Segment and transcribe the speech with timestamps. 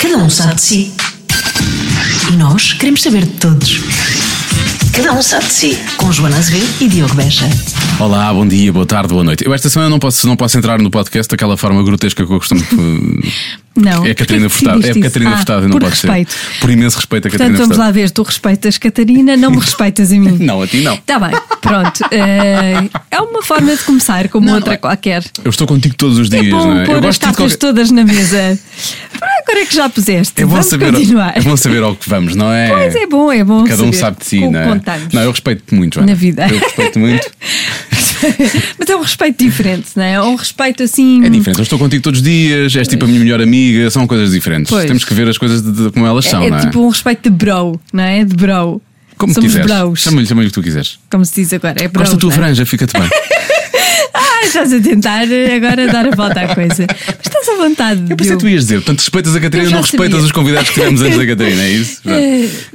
[0.00, 0.92] Cada um sabe de si.
[2.30, 3.80] E nós queremos saber de todos.
[4.92, 5.78] Cada um sabe de si.
[5.96, 7.48] Com Joana Azevedo e Diogo Beja.
[7.98, 9.44] Olá, bom dia, boa tarde, boa noite.
[9.46, 12.38] Eu esta semana não posso, não posso entrar no podcast daquela forma grotesca que eu
[12.38, 12.62] costumo.
[13.76, 14.04] Não.
[14.06, 14.78] É a Catarina Porquê que Furtado.
[14.78, 15.38] É decidiste Catarina isso?
[15.38, 16.32] Furtado não por pode respeito.
[16.32, 16.60] ser.
[16.60, 17.88] Por imenso respeito a Portanto, Catarina vamos Furtado.
[17.88, 18.10] lá ver.
[18.10, 20.38] Tu respeitas Catarina, não me respeitas a mim.
[20.40, 20.94] Não, a ti não.
[20.94, 21.30] Está bem,
[21.60, 22.00] pronto.
[22.10, 25.24] Eh, é uma forma de começar, como Não, outra é- qualquer.
[25.44, 26.84] Eu estou contigo todos os dias, é bom não é?
[26.84, 27.56] pôr eu as gosto de cartas qualquer...
[27.58, 28.58] todas na mesa.
[29.20, 30.42] Agora é que já puseste.
[30.42, 31.32] É bom, vamos saber, continuar.
[31.36, 32.68] é bom saber ao que vamos, não é?
[32.68, 34.66] Pois é bom, é bom Cada um saber sabe de si, não é?
[34.66, 35.12] contamos.
[35.14, 36.12] Não, eu respeito-te muito, Joana.
[36.12, 36.46] Na vida.
[36.48, 37.30] Eu respeito muito.
[38.78, 40.12] Mas é um respeito diferente, não é?
[40.12, 41.24] É um respeito assim.
[41.24, 41.58] É diferente.
[41.58, 44.70] Eu estou contigo todos os dias, és tipo a minha melhor amiga, são coisas diferentes.
[44.70, 44.86] Pois.
[44.86, 46.60] Temos que ver as coisas de- de- como elas são, é, não é?
[46.60, 48.24] tipo um respeito de bro, não é?
[48.24, 48.80] De bro.
[49.18, 50.00] como Somos quiseres.
[50.00, 50.98] Chama-lhe chama o que tu quiseres.
[51.10, 51.76] como se diz agora.
[51.82, 52.34] É bros, Gosto da tua é?
[52.34, 53.08] franja, fica-te bem.
[54.42, 55.22] Estás a tentar
[55.54, 56.86] agora dar a volta à coisa.
[56.88, 58.02] Mas estás à vontade.
[58.10, 60.26] Eu pensei que tu ias dizer, portanto, respeitas a Catarina, Eu não respeitas sabia.
[60.26, 62.00] os convidados que tivemos antes da Catarina, é isso?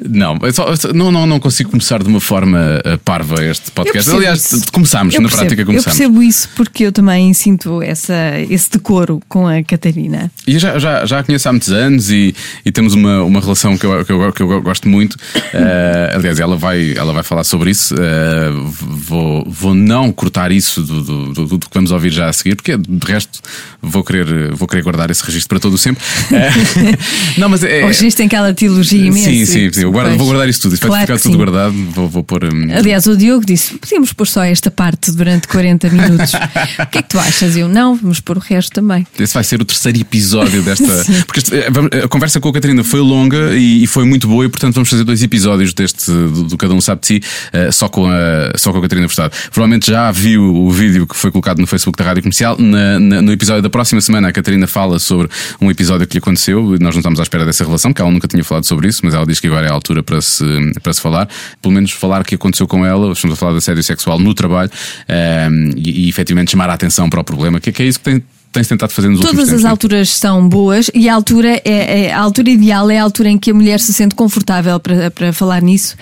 [0.10, 4.10] não, é só- não, não, não consigo começar de uma forma eh, parva este podcast.
[4.10, 4.72] Aliás, isso.
[4.72, 5.98] começámos, Eu na percebo, prática Eu começámos.
[5.98, 8.14] percebo isso porque eu também sinto essa,
[8.50, 10.32] esse decoro com a Catarina.
[10.48, 12.34] E eu já, já, já a conheço há muitos anos e,
[12.66, 15.18] e temos uma, uma relação que eu, que eu, que eu gosto muito.
[15.54, 17.94] Eh, aliás, ela vai, ela vai falar sobre isso.
[17.98, 18.50] Eh,
[18.82, 22.78] vou, vou não cortar isso do, do, do- que vamos ouvir já a seguir, porque
[22.78, 23.40] de resto
[23.82, 26.04] vou querer, vou querer guardar esse registro para todo o sempre.
[27.38, 27.84] Não, mas é.
[27.84, 29.26] Ou existem aquela te elogia imenso.
[29.26, 29.82] Sim, sim, sim.
[29.84, 30.74] Eu guardo- vou guardar isso tudo.
[30.76, 31.38] Isso vai Claro ficar que tudo sim.
[31.38, 31.74] guardado.
[31.92, 32.44] Vou, vou pôr.
[32.46, 36.34] hum, Aliás, o Diogo disse: podíamos pôr só esta parte durante 40 minutos.
[36.80, 37.56] o que é que tu achas?
[37.56, 39.06] Eu não, vamos pôr o resto também.
[39.20, 40.86] Esse vai ser o terceiro episódio desta.
[41.26, 44.50] Porque eh, a conversa com a Catarina foi longa e, e foi muito boa, e
[44.50, 47.22] portanto vamos fazer dois episódios deste do, do Cada Um Sabe de Si,
[47.54, 49.34] eh, só, com a, só com a Catarina Furtado.
[49.52, 52.58] Provavelmente já viu o vídeo que foi colocado no Facebook da Rádio Comercial.
[52.60, 55.30] Na- na- no episódio da próxima semana, a Catarina fala sobre
[55.62, 56.76] um episódio que lhe aconteceu.
[56.76, 59.02] e Nós não estamos à espera dessa relação, que ela nunca tinha falado sobre isso,
[59.04, 60.44] mas ela diz que agora é a altura para se,
[60.84, 61.28] para se falar.
[61.62, 63.12] Pelo menos falar o que aconteceu com ela.
[63.14, 64.70] Estamos a falar de assédio sexual no trabalho
[65.08, 68.06] eh, e, e efetivamente chamar a atenção para o problema, que, que é isso que
[68.06, 68.24] tem.
[68.50, 69.66] Tens tentado fazer nos últimos Todas tempos.
[69.66, 69.70] as é?
[69.72, 73.38] alturas são boas e a altura, é, é- a altura ideal é a altura em
[73.38, 75.96] que a mulher se sente confortável para, para falar nisso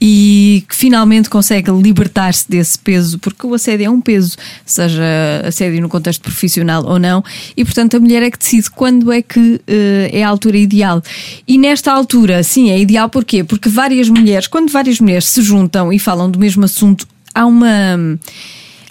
[0.00, 5.02] e que finalmente consegue libertar-se desse peso, porque o assédio é um peso, seja
[5.44, 7.24] assédio no contexto profissional ou não,
[7.56, 11.02] e portanto a mulher é que decide quando é que eh, é a altura ideal.
[11.46, 13.42] E nesta altura, sim, é ideal porquê?
[13.42, 18.18] Porque várias mulheres, quando várias mulheres se juntam e falam do mesmo assunto, há uma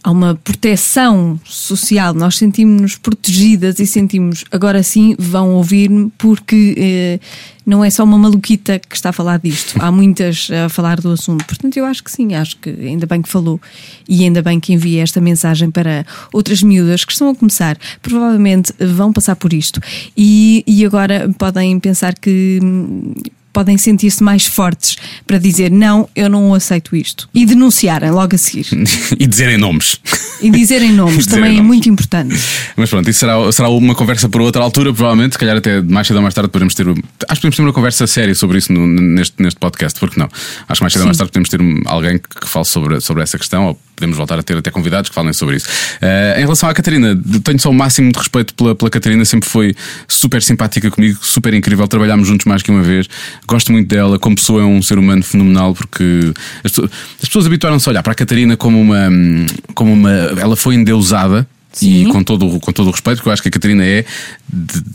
[0.06, 7.20] há uma proteção social, nós sentimos-nos protegidas e sentimos agora sim vão ouvir-me porque eh,
[7.66, 11.10] não é só uma maluquita que está a falar disto, há muitas a falar do
[11.10, 11.44] assunto.
[11.46, 13.60] Portanto, eu acho que sim, acho que ainda bem que falou
[14.08, 18.72] e ainda bem que envia esta mensagem para outras miúdas que estão a começar, provavelmente
[18.78, 19.82] vão passar por isto
[20.16, 22.60] e, e agora podem pensar que.
[23.56, 27.30] Podem sentir-se mais fortes para dizer não, eu não aceito isto.
[27.34, 28.68] E denunciarem logo a seguir.
[29.18, 29.98] e dizerem nomes.
[30.42, 31.68] E dizerem nomes Dizerem também é nomes.
[31.68, 32.36] muito importante.
[32.76, 35.34] Mas pronto, isso será, será uma conversa para outra altura, provavelmente.
[35.36, 36.86] Se calhar até mais cedo ou mais tarde podemos ter.
[36.90, 40.28] Acho que podemos ter uma conversa séria sobre isso no- neste, neste podcast, porque não?
[40.68, 43.24] Acho que mais cedo ou mais tarde podemos ter alguém que, que fale sobre, sobre
[43.24, 45.68] essa questão, ou podemos voltar a ter até convidados que falem sobre isso.
[46.02, 49.48] Eh, em relação à Catarina, tenho só o máximo de respeito pela, pela Catarina, sempre
[49.50, 49.74] foi
[50.08, 51.88] super simpática comigo, super incrível.
[51.88, 53.08] Trabalhámos juntos mais que uma vez.
[53.48, 56.92] Gosto muito dela, como pessoa é um ser humano fenomenal, porque as pessoas,
[57.22, 59.08] as pessoas habituaram-se a olhar para a Catarina como uma.
[59.74, 61.48] Como uma ela foi endeusada.
[61.82, 62.06] E Sim.
[62.10, 64.06] com todo, o- com todo o respeito, que eu acho que a Catarina é,
[64.48, 64.86] de- de-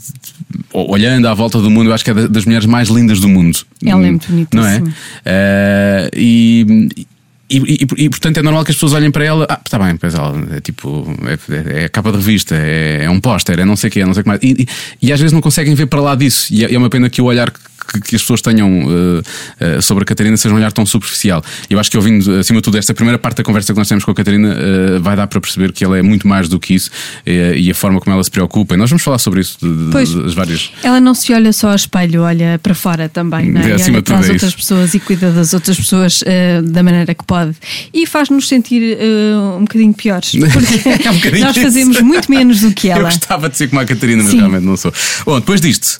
[0.73, 3.29] olhando à volta do mundo, eu acho que é da- das mulheres mais lindas do
[3.29, 3.55] mundo.
[3.85, 4.81] Ela é muito bonita, Não é?
[5.23, 6.89] Eh, e,
[7.57, 9.95] e, e- e, portanto é normal que as pessoas olhem para ela, ah, está bem,
[9.97, 11.05] pois ela é tipo,
[11.75, 13.99] é, é a capa de revista, é, é um póster, é não sei o que,
[14.01, 14.41] é não sei o que mais.
[14.43, 14.67] E, e-
[15.07, 16.53] e às vezes não conseguem ver para lá disso.
[16.53, 17.51] E é, é uma pena que o olhar
[17.91, 18.69] que, que as pessoas tenham
[19.59, 21.43] eh, eh, sobre a Catarina seja um olhar tão superficial.
[21.69, 24.03] Eu acho que ouvindo, acima de tudo, esta primeira parte da conversa que nós temos
[24.03, 26.73] com a Catarina, eh, vai dar para perceber que ela é muito mais do que
[26.75, 26.89] isso
[27.25, 28.73] e a forma como ela se preocupa.
[28.75, 30.13] E nós vamos falar sobre isso, de- de- Pois.
[30.13, 30.71] das várias.
[30.83, 33.65] Ela não se olha só ao espelho, olha para fora também, não é?
[33.65, 34.57] É, E acima olha para as é outras isso.
[34.57, 36.23] pessoas e cuida das outras pessoas
[36.63, 37.55] da maneira que pode.
[37.93, 38.97] E faz-nos sentir
[39.57, 41.65] um bocadinho piores, porque É um bocadinho nós isso.
[41.65, 43.03] fazemos muito menos do que Eu ela.
[43.05, 44.37] gostava de ser como a Catarina, mas Sim.
[44.37, 44.93] realmente não sou.
[45.25, 45.99] Bom, depois disto,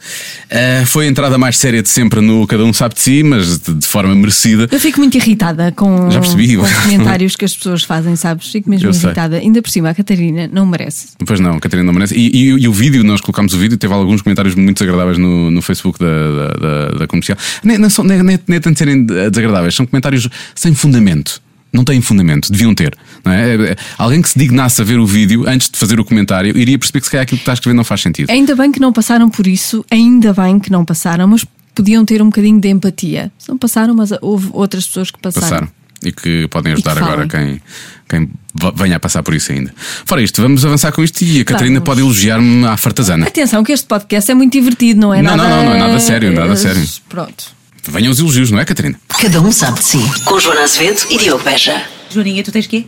[0.88, 3.88] foi a entrada mais séria sempre no Cada Um Sabe de Si, mas de, de
[3.88, 4.68] forma merecida.
[4.72, 6.56] Eu fico muito irritada com, Já percebi.
[6.56, 8.48] com os comentários que as pessoas fazem, sabes?
[8.52, 9.08] Fico mesmo Eu sei.
[9.08, 9.38] irritada.
[9.38, 11.10] Ainda por cima, a Catarina não merece.
[11.26, 12.16] Pois não, a Catarina não merece.
[12.16, 15.50] E, e- e o vídeo, nós colocámos o vídeo, teve alguns comentários muito desagradáveis no,
[15.52, 17.38] no Facebook da, da, da- da comercial.
[17.64, 21.42] Nem, são- nem, nem, nem tanto serem desagradáveis, são comentários sem fundamento.
[21.74, 22.94] não têm fundamento, deviam ter.
[23.24, 23.76] Não é?
[23.98, 27.00] Alguém que se dignasse a ver o vídeo antes de fazer o comentário iria perceber
[27.00, 28.30] que se calhar aquilo que está a escrever não faz sentido.
[28.30, 31.46] Ainda bem que não passaram por isso, ainda bem que não passaram, mas
[31.76, 33.32] podiam ter um bocadinho de empatia.
[33.48, 35.48] Não passaram, mas houve outras pessoas que passaram.
[35.48, 35.70] Passaram.
[36.04, 37.62] E que podem ajudar que agora quem,
[38.10, 38.28] quem
[38.76, 39.72] venha a passar por isso ainda.
[40.04, 41.86] Fora isto, vamos avançar com isto e a Catarina Vamos.
[41.86, 43.28] pode elogiar-me à fartazana.
[43.28, 45.48] Atenção, que este podcast é muito divertido, não é Não, nada.
[45.50, 46.84] não, não, não é nada sério, nada sério.
[47.08, 47.46] Pronto.
[47.88, 49.00] Venham os elogios, não é, Catarina?
[49.10, 50.00] Cada um sabe de si.
[50.26, 51.84] Com Joana Azevedo e Diogo Beja.
[52.12, 52.86] Joaninha, tu tens quê?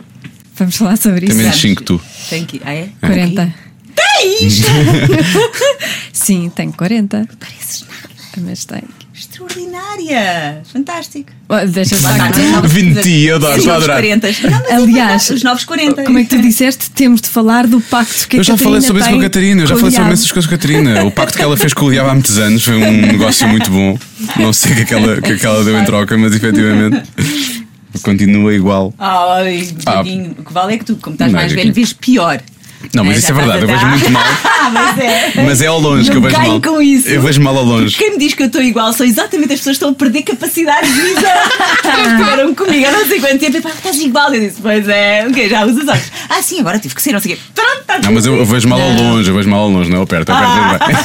[0.56, 1.38] Vamos falar sobre Tem isso.
[1.38, 2.00] menos 5 que tu.
[2.30, 2.60] Tem que.
[2.64, 2.88] Ah, é?
[3.00, 3.54] 40.
[3.94, 4.62] Tens!
[6.12, 7.28] Sim, tenho 40.
[7.38, 8.13] Pareces nada.
[8.40, 8.82] Mas tenho.
[9.14, 10.62] Extraordinária!
[10.72, 11.30] Fantástico.
[11.48, 12.18] Oh, Deixa estar.
[12.52, 13.96] novos- 20, eu adoro, estou a novos adorar.
[14.02, 14.28] 40.
[14.50, 16.02] Não, mas é Aliás, os novos 40.
[16.04, 16.90] Como é que tu disseste?
[16.90, 19.22] Temos de falar do pacto que a Eu já falei Catarina sobre isso com a
[19.22, 21.04] Catarina, eu já falei sobre essas coisas com a Catarina.
[21.04, 23.70] O pacto que ela fez com o diabo há muitos anos foi um negócio muito
[23.70, 23.98] bom.
[24.36, 26.34] Não sei o que, é que, ela, que, é que ela deu em troca, mas
[26.34, 27.02] efetivamente
[28.02, 28.92] continua igual.
[28.98, 29.92] Ai, Ah.
[29.94, 32.40] Joaquinho, o que vale é que tu, como estás Não, mais velho, vês pior.
[32.94, 34.24] Não, mas É, isso é verdade, eu vejo muito mal.
[34.64, 35.32] Ah, mas é.
[35.44, 36.60] Mas é ao longe que eu Não vejo mal.
[36.60, 37.06] com isso.
[37.08, 37.96] Eu vejo mal ao longe.
[37.98, 40.22] Quem me diz que eu estou igual são exatamente as pessoas que estão a perder
[40.22, 41.22] capacidade de visão.
[42.18, 43.58] Estiveram comigo há não sei quanto tempo.
[43.58, 44.32] e, Pá, estás igual.
[44.34, 46.10] Eu disse, pois é, ok, já uso os olhos.
[46.30, 47.42] Ah, sim, agora tive que ser, não sei o quê.
[47.54, 49.90] Pronto, está Não, mas eu, eu vejo mal ao longe, eu vejo mal ao longe,
[49.90, 50.78] não é perto, Ah.
[50.78, 51.04] perto bem.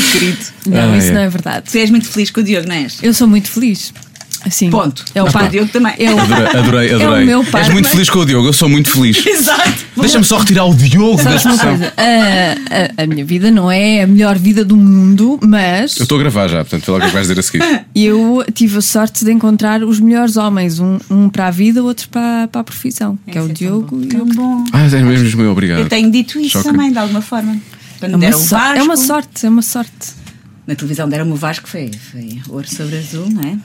[0.12, 0.38] querido.
[0.66, 1.12] Não, Ah, isso é.
[1.12, 1.70] não é verdade.
[1.70, 2.98] Tu és muito feliz com o Diogo, não és?
[3.02, 3.92] Eu sou muito feliz.
[4.46, 4.68] Assim.
[4.70, 5.04] Ponto.
[5.14, 5.48] É o pai.
[5.48, 5.94] Diogo também.
[5.98, 7.24] É o, Adorei, adorei, É o adorei.
[7.24, 7.62] meu pai.
[7.62, 9.24] És muito feliz com o Diogo, eu sou muito feliz.
[9.26, 9.72] Exato.
[9.96, 11.66] Deixa-me só retirar o Diogo da expressão.
[11.68, 11.92] coisa?
[11.96, 16.16] A, a- a minha vida não é a melhor vida do mundo, mas Eu estou
[16.18, 17.84] a gravar já, portanto, lá o que é vais dizer a seguir.
[17.94, 22.08] eu tive a sorte de encontrar os melhores homens, um, um para a vida, outro
[22.08, 24.64] para, para a profissão, que é o Isso Diogo e o bom.
[24.72, 25.78] Ah, é mesmo, meu, obrigado.
[25.80, 26.70] Eu tenho dito isso Choca.
[26.70, 27.56] também, de alguma forma.
[27.98, 30.24] Quando É uma, deram so- Vasco, é uma sorte, é uma sorte.
[30.66, 33.56] Na televisão deram-me o Vasco, foi, foi ouro sobre azul, não é?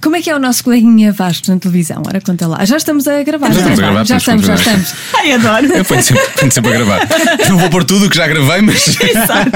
[0.00, 2.02] Como é que é o nosso coleguinha Vasco na televisão?
[2.06, 2.64] Ora, conta lá.
[2.64, 3.48] Já estamos a gravar.
[3.50, 3.58] Já é?
[3.58, 4.94] estamos a gravar, já estamos, já estamos.
[5.14, 5.66] Ai, adoro.
[5.66, 7.08] Eu ponho sempre, ponho sempre a gravar.
[7.48, 8.86] Não vou pôr tudo o que já gravei, mas.
[9.00, 9.50] Exato.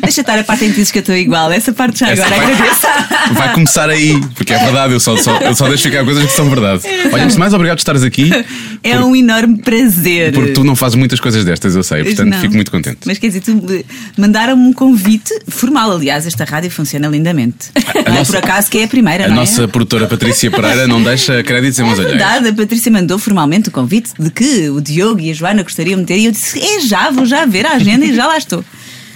[0.00, 1.50] Deixa estar a parte em que dizes que eu estou igual.
[1.52, 2.86] Essa parte já Essa agora vai- agradeço.
[3.34, 6.32] Vai começar aí, porque é verdade, eu só, só, eu só deixo ficar coisas que
[6.32, 6.82] são verdade.
[7.12, 8.30] Olha, antes de mais, obrigado por estares aqui,
[8.84, 10.32] É um enorme prazer.
[10.32, 12.40] porque tu não fazes muitas coisas destas, eu sei, portanto Não.
[12.40, 12.98] fico muito contente.
[13.06, 13.84] Mas quer dizer, tu eh,
[14.18, 15.92] mandaram-me um convite formal.
[15.92, 17.70] Aliás, esta rádio funciona lindamente.
[17.94, 19.66] não é nossa- por acaso que é a primeira, A não nossa é?
[19.66, 24.10] produtora Patrícia Pereira não deixa créditos em É verdade, a Patrícia mandou formalmente o convite
[24.18, 27.10] de que o Diogo e a Joana gostariam de ter e eu disse: é já,
[27.10, 28.64] vou já ver a agenda e já lá estou.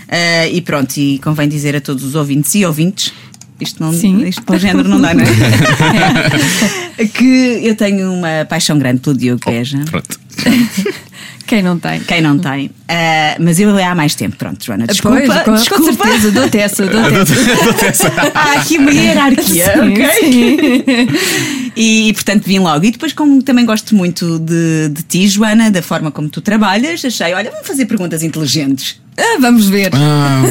[0.09, 3.13] Ah, e pronto, e convém dizer a todos os ouvintes e ouvintes.
[3.61, 4.26] Isto, não, Sim.
[4.26, 7.06] isto para o género não dá, não é?
[7.08, 9.82] que eu tenho uma paixão grande pelo Diogo Beja.
[9.91, 10.20] Pronto.
[11.47, 12.00] Quem não tem?
[12.00, 12.70] Quem não tem?
[12.88, 14.37] Ah, mas eu há mais tempo.
[14.37, 15.23] Pronto, Joana, desculpa.
[15.25, 15.85] Pois, com, desculpa.
[15.85, 18.12] com certeza, dou-te essa, dou-te essa.
[18.35, 20.06] Há aqui uma hierarquia, Sim, ok?
[20.25, 22.84] E, e, portanto vim logo.
[22.84, 27.05] E depois, como também gosto muito de, de ti, Joana, da forma como tu trabalhas,
[27.05, 29.00] achei, olha, vamos fazer perguntas inteligentes.
[29.19, 29.90] Ah, vamos ver.
[29.94, 30.43] Ah,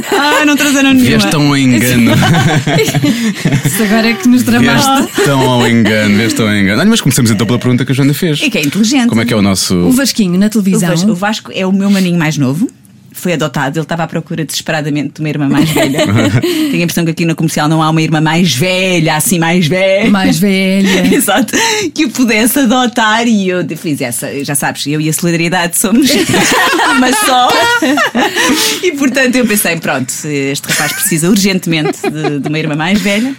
[0.42, 1.08] Ah, não trouxeram nenhuma.
[1.10, 2.12] vieste tão ao engano.
[3.70, 4.90] Se agora é que nos tramaste.
[5.04, 6.80] Vieste tão ao engano, vieste tão ao engano.
[6.80, 8.42] Olha, mas começamos então pela pergunta que a Joana fez.
[8.42, 9.08] E que é inteligente.
[9.08, 9.76] Como é que é o nosso.
[9.76, 10.90] O Vasquinho na O televisão.
[10.90, 12.68] Vasco, o Vasco é o meu maninho mais novo.
[13.18, 16.00] Foi adotado, ele estava à procura desesperadamente de uma irmã mais velha.
[16.42, 19.66] Tenho a impressão que aqui no comercial não há uma irmã mais velha, assim mais
[19.68, 20.12] velha.
[20.12, 21.08] Mais velha.
[21.16, 21.54] Exato,
[21.94, 26.10] que o pudesse adotar e eu fiz essa, já sabes, eu e a solidariedade somos
[26.92, 27.50] uma só.
[28.84, 33.34] E portanto eu pensei, pronto, este rapaz precisa urgentemente de, de uma irmã mais velha,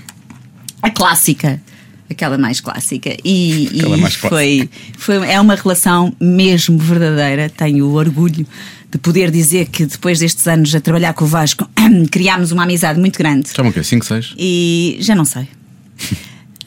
[0.81, 1.61] a clássica.
[2.09, 3.17] Aquela mais clássica.
[3.25, 7.51] E, e Aquela mais foi, foi, é uma relação mesmo verdadeira.
[7.51, 8.47] Tenho o orgulho
[8.97, 11.69] de poder dizer que depois destes anos a trabalhar com o Vasco
[12.11, 13.51] criámos uma amizade muito grande.
[13.55, 13.83] Chama o quê?
[13.83, 14.35] 5, 6?
[14.39, 15.47] E já não sei.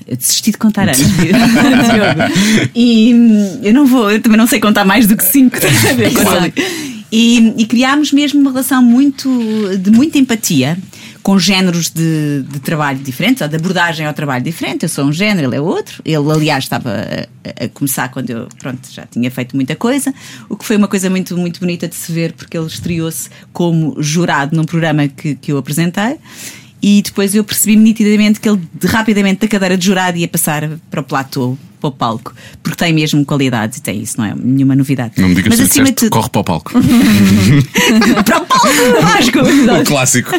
[0.07, 2.69] Eu desisti de contar anos, Diogo.
[2.74, 5.86] E hum, eu não vou, eu também não sei contar mais do que cinco, estás
[5.86, 6.12] a ver?
[6.12, 6.53] Exato.
[7.12, 9.29] E, e criámos mesmo uma relação muito
[9.77, 10.77] de muita empatia,
[11.22, 14.84] com géneros de, de trabalho diferentes, ou de abordagem ao trabalho diferente.
[14.84, 16.02] Eu sou um género, ele é outro.
[16.06, 20.14] Ele, aliás, estava a, a começar quando eu pronto, já tinha feito muita coisa,
[20.48, 23.96] o que foi uma coisa muito, muito bonita de se ver, porque ele estreou-se como
[24.02, 26.18] jurado num programa que, que eu apresentei.
[26.82, 31.02] E depois eu percebi nitidamente que ele rapidamente da cadeira de jurado ia passar para
[31.02, 34.75] o platô, para o palco, porque tem mesmo qualidades e tem isso, não é nenhuma
[34.75, 35.13] novidade.
[35.17, 36.71] Não me digas Mas acima de tudo, corre para o palco.
[38.25, 38.67] para o palco,
[39.01, 39.39] Vasco!
[39.81, 40.31] o clássico.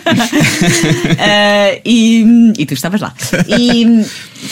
[1.18, 3.14] Ah, e, e tu estavas lá.
[3.48, 4.04] E,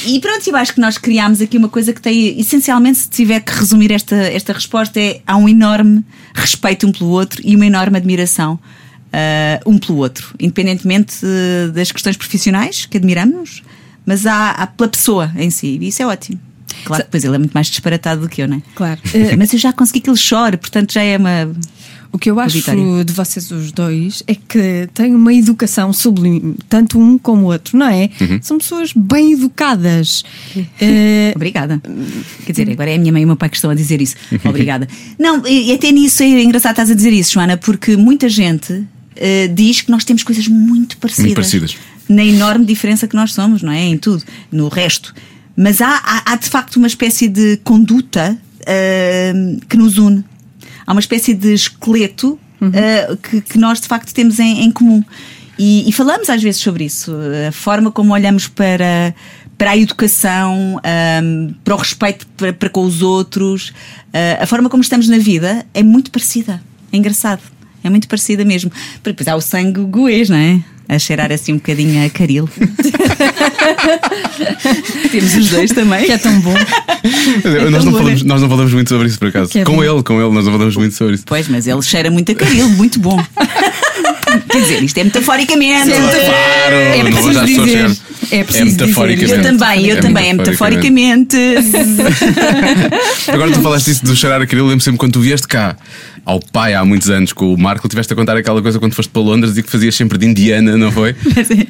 [0.07, 3.41] e pronto, eu acho que nós criámos aqui uma coisa que tem, essencialmente, se tiver
[3.41, 6.05] que resumir esta, esta resposta, é há um enorme
[6.35, 8.59] respeito um pelo outro e uma enorme admiração
[9.13, 13.63] ah, um pelo outro, independentemente eh, das questões profissionais que admiramos.
[14.05, 15.79] mas há, há pela pessoa em si.
[15.81, 16.41] E isso é ótimo.
[16.85, 18.63] Claro que depois ele é muito mais disparatado do que eu, não é?
[18.75, 19.01] Claro.
[19.39, 21.51] Mas eu já consegui que ele chore, portanto já é uma.
[22.11, 23.05] O que eu acho Vitória.
[23.05, 27.77] de vocês os dois é que têm uma educação sublime, tanto um como o outro,
[27.77, 28.09] não é?
[28.41, 30.25] São pessoas bem educadas.
[30.81, 31.83] Eh, Obrigada.
[32.47, 34.01] Quer dizer, agora é a minha mãe e o meu pai que estão a dizer
[34.01, 34.17] isso.
[34.45, 34.89] Obrigada.
[35.19, 38.85] Não, e até nisso é engraçado estás a dizer isso, Joana, porque muita gente
[39.17, 41.27] eh, diz que nós temos coisas muito parecidas.
[41.27, 41.77] Muito parecidas.
[42.09, 43.85] Na enorme diferença que nós somos, não é?
[43.85, 45.15] Em tudo, no resto.
[45.61, 49.33] Mas há, há, há, de facto uma espécie de conduta eh,
[49.69, 50.25] que nos une.
[50.87, 52.39] Há uma espécie de esqueleto
[52.73, 55.03] eh, que, que nós de facto temos em, em comum.
[55.59, 57.13] E, e falamos às vezes sobre isso,
[57.49, 59.13] a forma como olhamos para,
[59.59, 63.73] para a educação, ahm, para o respeito para, para com os outros,
[64.15, 66.63] ah, a forma como estamos na vida é muito parecida.
[66.93, 67.43] É engraçado.
[67.83, 68.71] É muito parecida mesmo.
[69.03, 70.63] Porque depois há o sangue goês, não é?
[70.89, 72.49] A cheirar assim um bocadinho a caril.
[75.13, 76.05] Temos os dois também.
[76.07, 76.55] que é tão bom.
[76.55, 76.63] nós,
[77.45, 78.29] tão não bom, falamos, né?
[78.29, 79.59] nós não falamos muito sobre isso por acaso.
[79.59, 79.85] É com bom.
[79.85, 81.25] ele, com ele, nós não falamos muito sobre isso.
[81.27, 83.23] Pois, mas ele cheira muito a caril, muito bom.
[84.51, 85.91] Quer dizer, isto é metaforicamente.
[85.91, 87.91] Claro, É preciso dizer.
[88.31, 88.81] É preciso dizer.
[88.87, 89.33] metaforicamente.
[89.33, 91.37] Eu também, eu É também, é metaforicamente.
[93.33, 95.77] Agora tu falaste isso do cheirar aquilo, eu lembro sempre quando tu vieste cá
[96.25, 99.09] ao pai há muitos anos com o Marco, tiveste a contar aquela coisa quando foste
[99.11, 101.15] para Londres e que fazias sempre de indiana, não foi?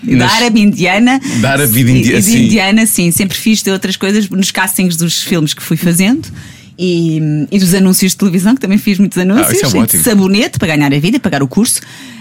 [0.09, 1.21] Da Nas- árabe indiana.
[1.41, 2.45] Da árabe de Indi- de sim.
[2.47, 3.11] indiana, sim.
[3.11, 6.27] Sempre fiz de outras coisas nos castings dos filmes que fui fazendo.
[6.79, 7.21] E,
[7.51, 9.75] e dos anúncios de televisão, que também fiz muitos anúncios.
[9.75, 11.81] Ah, é e de sabonete para ganhar a vida, pagar o curso.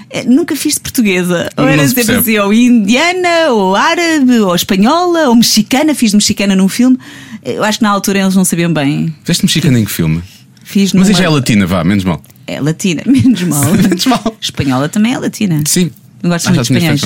[0.10, 1.50] Eh, Nunca fiz de portuguesa.
[1.56, 5.94] Ou era se sempre assim, ou indiana, ou árabe, ou espanhola, ou mexicana.
[5.94, 6.98] Fiz de mexicana num filme.
[7.44, 9.14] Eu acho que na altura eles não sabiam bem.
[9.24, 10.24] Fizeste mexicano em que filme?
[10.64, 11.12] Fiz Mas numa...
[11.12, 12.22] isso já é latina, vá, menos mal.
[12.48, 13.64] É latina, menos mal.
[13.76, 14.38] Menos mal.
[14.42, 15.62] Espanhola também é latina.
[15.68, 15.92] Sim.
[16.24, 17.02] Não gostas Ah, muito de espanhóis?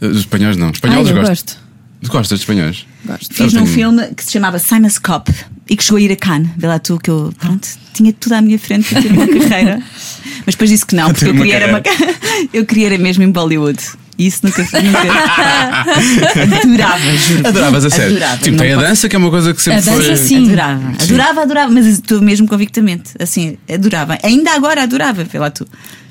[0.00, 0.68] Os espanhóis não.
[0.68, 1.28] Ah, Espanhóis eu gosto.
[1.28, 1.58] gosto.
[2.06, 2.86] Gostas de espanhóis?
[3.04, 3.34] Gosto.
[3.34, 5.30] Fiz num filme que se chamava Simon's Cop
[5.68, 6.50] e que chegou a ir a Cannes.
[6.56, 9.82] Vê lá tu que eu, pronto, tinha tudo à minha frente para ter uma carreira.
[10.46, 11.82] Mas depois disse que não, porque eu queria, era uma...
[12.52, 13.78] eu queria era mesmo em Bollywood.
[14.18, 14.78] Isso nunca nunca.
[16.62, 17.48] Adorava, juro.
[17.48, 18.16] Adoravas a sério.
[18.16, 18.36] Adorava.
[18.42, 20.16] Tipo, tem a dança que é uma coisa que sempre A dança, foi.
[20.16, 20.44] sim.
[20.46, 23.10] Adorava, adorava, adorava, mas estou mesmo convictamente.
[23.18, 24.18] Assim, adorava.
[24.22, 25.66] Ainda agora adorava, lá tu.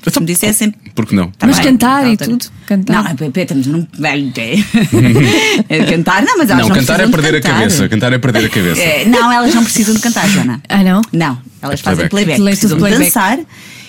[0.06, 0.70] Se me dissessem.
[0.94, 1.30] Por que não?
[1.30, 3.02] Tá Mas bem, cantar tá, e tudo, cantar.
[3.04, 4.32] Não, pera, estamos num velho.
[5.68, 7.88] É cantar, não, mas elas Não, não, cantar é perder a cabeça.
[7.88, 8.82] Cantar é perder a cabeça.
[8.82, 10.60] É, não, elas não precisam de cantar, Joana.
[10.68, 11.00] Ah, não?
[11.10, 12.36] Não, elas É fazem playback.
[12.38, 12.42] playback.
[12.44, 13.04] Precisam de playback.
[13.04, 13.38] dançar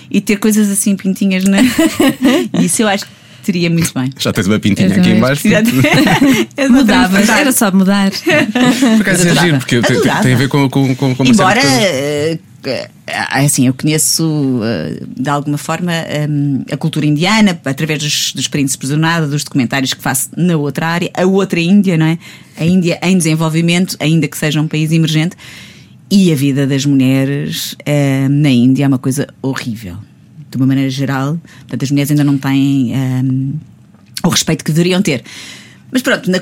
[0.10, 1.60] e ter coisas assim pintinhas, né?
[2.62, 3.12] Isso eu acho que
[3.46, 4.10] teria muito bem.
[4.18, 5.18] Já tens uma pintinha aqui também.
[5.18, 5.48] em baixo.
[5.48, 5.62] Já-
[6.70, 8.12] Mudava, era só mudar.
[8.12, 12.90] Por acaso é giro, porque tem, a ver com, com, com, uma Embora, eh, eh,
[13.32, 15.92] assim, eu conheço eh, de alguma forma
[16.72, 20.88] a cultura indiana através dos, dos príncipes do nada, dos documentários que faço na outra
[20.88, 22.18] área, a outra Índia, não é?
[22.60, 25.36] A Índia em desenvolvimento, ainda que seja um país emergente,
[26.10, 29.98] e a vida das mulheres eh, na Índia é uma coisa horrível.
[30.56, 33.24] De uma maneira geral, portanto, as mulheres ainda não têm eh,
[34.24, 35.24] o respeito que deveriam ter.
[35.92, 36.40] Mas pronto, na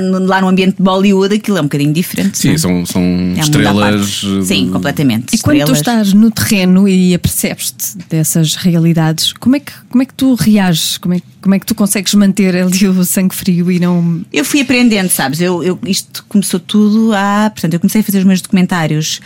[0.00, 2.36] na- lá no ambiente de Bollywood aquilo é um bocadinho diferente.
[2.36, 2.58] Sim, não é?
[2.58, 4.22] são, são É um estrelas.
[4.44, 5.36] Sim, eh, completamente.
[5.36, 5.78] E quando tu Estrelas.
[6.08, 10.98] estás no terreno e apercebes-te dessas realidades, como é que, como é que tu reages?
[10.98, 14.22] Como é, como é que tu consegues manter ali o sangue frio e não.
[14.32, 15.40] Eu fui aprendendo, sabes?
[15.40, 17.50] Eu, eu- isto começou tudo há.
[17.54, 19.20] Portanto, eu comecei a fazer os meus documentários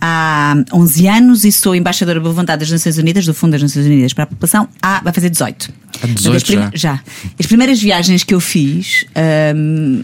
[0.00, 3.86] há 11 anos e sou embaixadora boa vontade das Nações Unidas, do Fundo das Nações
[3.86, 5.70] Unidas para a População, há, vai fazer 18.
[6.02, 7.00] Há 18 Portanto, as prim- já.
[7.38, 9.04] As primeiras viagens que eu fiz.
[9.54, 10.02] hum,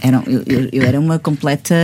[0.00, 1.74] eram, eu, eu- eu era uma completa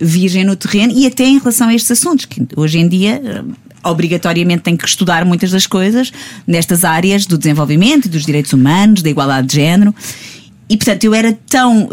[0.00, 3.52] virgem no terreno e até em relação a estes assuntos, que hoje em dia hum,
[3.84, 6.10] obrigatoriamente tenho que estudar muitas das coisas
[6.46, 9.94] nestas áreas do desenvolvimento dos direitos humanos, da igualdade de género.
[10.74, 11.88] E portanto eu era tão.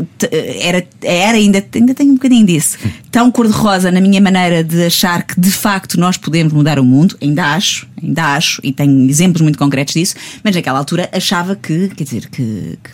[0.59, 2.79] Era, era ainda, ainda tenho um bocadinho disso.
[3.11, 7.15] Tão cor-de-rosa na minha maneira de achar que de facto nós podemos mudar o mundo.
[7.21, 10.15] Ainda acho, ainda acho, e tenho exemplos muito concretos disso.
[10.43, 12.91] Mas naquela altura achava que, quer dizer, que, que,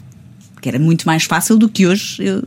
[0.61, 2.21] que era muito mais fácil do que hoje.
[2.21, 2.43] Eu,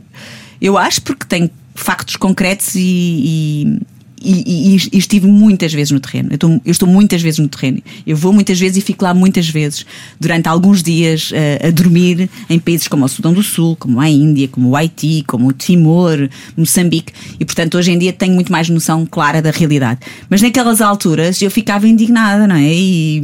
[0.61, 2.79] eu acho, porque tenho factos concretos e.
[2.79, 3.81] e
[4.21, 6.29] e, e- e estive muitas vezes no terreno.
[6.31, 7.81] Eu estou, eu estou muitas vezes no terreno.
[8.05, 9.85] Eu vou muitas vezes e fico lá muitas vezes,
[10.19, 14.09] durante alguns dias, eh, a dormir em países como o Sudão do Sul, como a
[14.09, 17.11] Índia, como o Haiti, como o Timor, Moçambique.
[17.39, 19.99] E, portanto, hoje em dia tenho muito mais noção clara da realidade.
[20.29, 22.73] Mas naquelas alturas eu ficava indignada, não é?
[22.73, 23.21] E,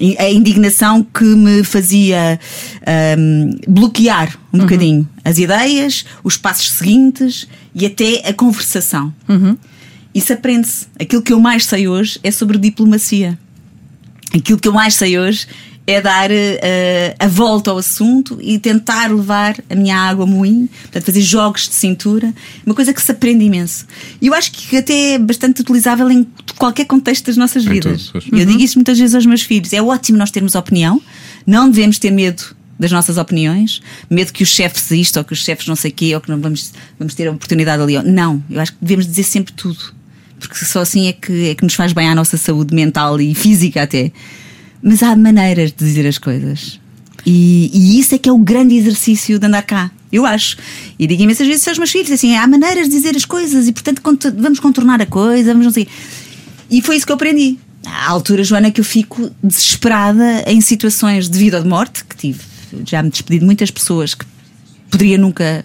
[0.00, 2.38] e a indignação que me fazia
[2.86, 9.12] ahm, bloquear um bocadinho as ideias, os passos seguintes e até a conversação.
[10.14, 10.86] Isso aprende-se.
[11.00, 13.38] Aquilo que eu mais sei hoje é sobre diplomacia.
[14.34, 15.46] Aquilo que eu mais sei hoje
[15.88, 16.34] é dar uh,
[17.18, 21.66] a volta ao assunto e tentar levar a minha água a moinho, portanto, fazer jogos
[21.66, 22.34] de cintura,
[22.66, 23.86] uma coisa que se aprende imenso.
[24.20, 26.26] E eu acho que até é bastante utilizável em
[26.58, 28.10] qualquer contexto das nossas Em vidas.
[28.10, 31.00] todos, Eu digo isso muitas vezes aos meus filhos: é ótimo nós termos opinião,
[31.46, 35.42] não devemos ter medo das nossas opiniões, medo que os chefes isto ou que os
[35.42, 37.98] chefes não sei o quê, ou que não vamos, vamos ter a oportunidade ali.
[38.02, 39.94] Não, eu acho que devemos dizer sempre tudo,
[40.38, 43.34] porque só assim é que, é que nos faz bem à nossa saúde mental e
[43.34, 44.12] física até.
[44.82, 46.80] Mas há maneiras de dizer as coisas.
[47.26, 50.56] E, e isso é que é o grande exercício de andar cá, eu acho.
[50.98, 53.72] E digo imensas vezes aos meus filhos assim: há maneiras de dizer as coisas e,
[53.72, 54.02] portanto,
[54.36, 55.88] vamos contornar a coisa, vamos não sei.
[56.70, 57.58] E foi isso que eu aprendi.
[57.84, 62.16] Há altura, Joana, que eu fico desesperada em situações de vida ou de morte, que
[62.16, 62.40] tive.
[62.84, 64.24] Já me despedi de muitas pessoas que
[64.90, 65.64] poderia nunca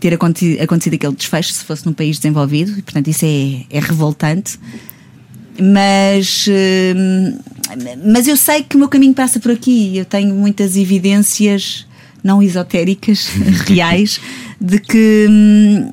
[0.00, 3.80] ter aconte- acontecido aquele desfecho se fosse num país desenvolvido, e portanto isso é, é
[3.80, 4.58] revoltante.
[5.60, 6.46] Mas,
[6.96, 7.38] hum,
[8.12, 9.96] mas eu sei que o meu caminho passa por aqui.
[9.96, 11.84] Eu tenho muitas evidências
[12.22, 13.28] não esotéricas,
[13.66, 14.20] reais,
[14.60, 15.90] de que, hum,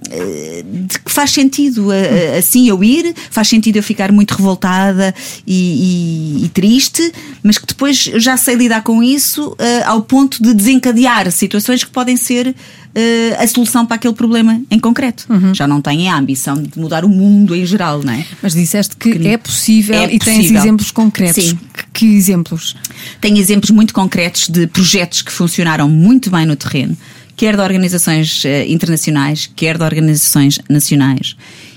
[0.87, 1.89] de que faz sentido
[2.37, 5.13] assim eu ir, faz sentido eu ficar muito revoltada
[5.45, 7.11] e, e- e triste,
[7.43, 11.83] mas que depois eu já sei lidar com isso eh, ao ponto de desencadear situações
[11.83, 12.55] que podem ser
[12.95, 15.27] eh, a solução para aquele problema em concreto.
[15.53, 18.25] Já não tenho a ambição de mudar o mundo em geral, não é?
[18.41, 20.57] Mas disseste que é possível É e tens possível.
[20.61, 21.43] exemplos concretos.
[21.43, 21.59] Sim.
[21.73, 22.75] Que, que exemplos?
[23.19, 26.97] Tenho exemplos muito concretos de projetos que funcionaram muito bem no terreno,
[27.35, 31.35] quer de organizações eh, internacionais, quer de organizações nacionais,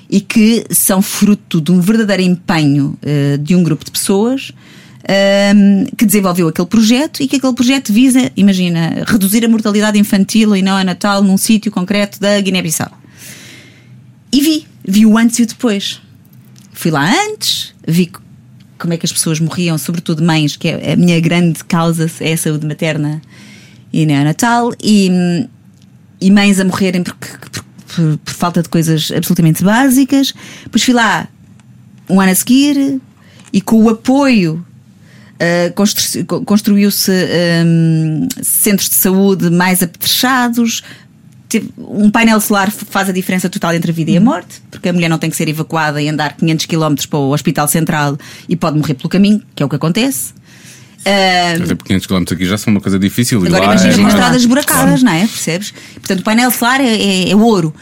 [0.08, 4.52] e que são fruto de um verdadeiro empenho eh, de um grupo de pessoas.
[5.08, 10.54] Ehm, que desenvolveu aquele projeto e que aquele projeto visa, imagina, reduzir a mortalidade infantil
[10.54, 12.90] e neonatal num sítio concreto da Guiné-Bissau.
[14.30, 16.00] E vi, vi o antes e o depois.
[16.72, 18.12] Fui lá antes, vi
[18.78, 22.34] como é que as pessoas morriam, sobretudo mães, que é a minha grande causa, é
[22.34, 23.20] a saúde materna
[23.92, 25.48] e neonatal, e,
[26.20, 27.64] e mães a morrerem por, por-
[28.18, 30.32] por falta de coisas absolutamente básicas.
[30.62, 31.26] Depois fui lá
[32.08, 33.00] um ano a seguir
[33.52, 34.64] e com o apoio.
[35.40, 35.72] Uh,
[36.26, 37.12] co- construiu-se
[37.64, 40.82] um, centros de saúde mais apetrechados.
[41.78, 44.92] Um painel solar faz a diferença total entre a vida e a morte, porque a
[44.92, 48.54] mulher não tem que ser evacuada e andar 500 km para o hospital central e
[48.56, 50.32] pode morrer pelo caminho, que é o que acontece.
[51.06, 53.38] Uh, Até porque 500 km aqui já são uma coisa difícil.
[53.46, 55.20] Agora imagina é estradas buracadas, não é?
[55.20, 55.72] Percebes?
[55.94, 57.72] Portanto, o painel solar é, é- é ouro.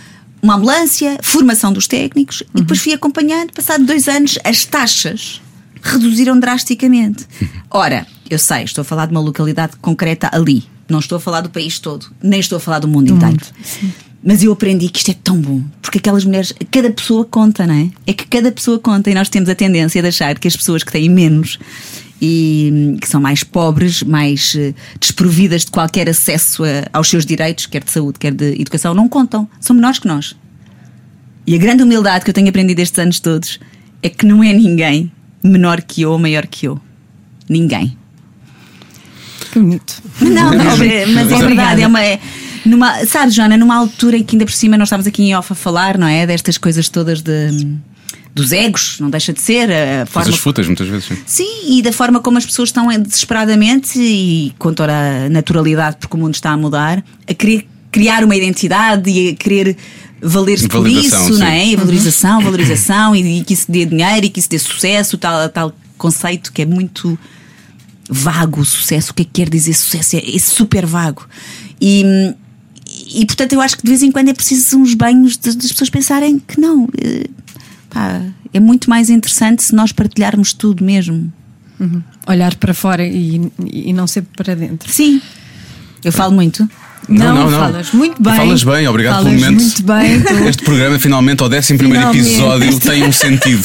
[0.43, 5.41] Uma ambulância, formação dos técnicos e depois fui acompanhando, passado dois anos, as taxas
[5.87, 7.27] reduziram drasticamente.
[7.71, 10.65] Ora, eu sei, estou a falar de uma localidade concreta ali.
[10.89, 13.45] Não estou a falar do país todo, nem estou a falar do mundo inteiro.
[14.25, 17.75] Mas eu aprendi que isto é tão bom, porque aquelas mulheres, cada pessoa conta, não
[17.75, 17.91] é?
[18.07, 20.83] É que cada pessoa conta e nós temos a tendência de achar que as pessoas
[20.83, 21.59] que têm menos
[22.21, 27.25] e hum, que são mais pobres, mais eh, desprovidas de qualquer acesso a- aos seus
[27.27, 29.49] direitos, quer de saúde, quer de educação, não contam.
[29.61, 30.35] São menores que nós.
[31.47, 33.61] E a grande humildade que eu tenho aprendido estes anos todos
[34.03, 35.13] é que não é ninguém
[35.47, 36.81] menor que eu maior que eu.
[37.49, 37.97] Ninguém.
[39.53, 40.03] Que bonito.
[40.21, 41.47] Não, mas, é- mas é Obrigada.
[41.47, 41.83] verdade.
[41.83, 42.21] É uma, é,
[42.65, 45.53] numa, sabes, Joana, numa altura em que ainda por cima nós estávamos aqui em off
[45.53, 46.27] a falar, não é?
[46.27, 47.77] Destas coisas todas de,
[48.35, 49.71] dos egos, não deixa de ser.
[49.71, 51.05] A forma fúteis, muitas vezes.
[51.07, 51.17] sim.
[51.27, 56.17] Sim, e da forma como as pessoas estão desesperadamente e com toda a naturalidade, porque
[56.17, 59.77] o mundo está a mudar, a querer criar uma identidade e a querer
[60.21, 61.45] valer-se por isso, não sim.
[61.45, 61.67] é?
[61.69, 65.49] E valorização, valorização e, e que isso dê dinheiro e que isso dê sucesso, tal,
[65.49, 67.19] tal conceito que é muito
[68.09, 69.13] vago o sucesso.
[69.13, 70.17] O que é que quer dizer sucesso?
[70.17, 71.27] É, é super vago.
[71.81, 72.35] E,
[73.15, 75.91] e portanto eu acho que de vez em quando é preciso uns banhos das pessoas
[75.91, 76.89] pensarem que não.
[76.99, 77.27] eh,
[77.91, 81.33] pá, é muito mais interessante se nós partilharmos tudo mesmo.
[82.27, 84.91] Olhar para fora e, e não sempre para dentro.
[84.91, 85.21] Sim.
[86.03, 86.69] Eu falo muito.
[87.09, 87.59] Não, não, não.
[87.61, 88.35] falas muito bem.
[88.35, 89.63] Falas bem, obrigado falas pelo momento.
[89.63, 90.21] muito bem.
[90.23, 92.19] tu- Este programa, finalmente, ao 11 Finalmente.
[92.19, 93.63] episódio, tem um sentido.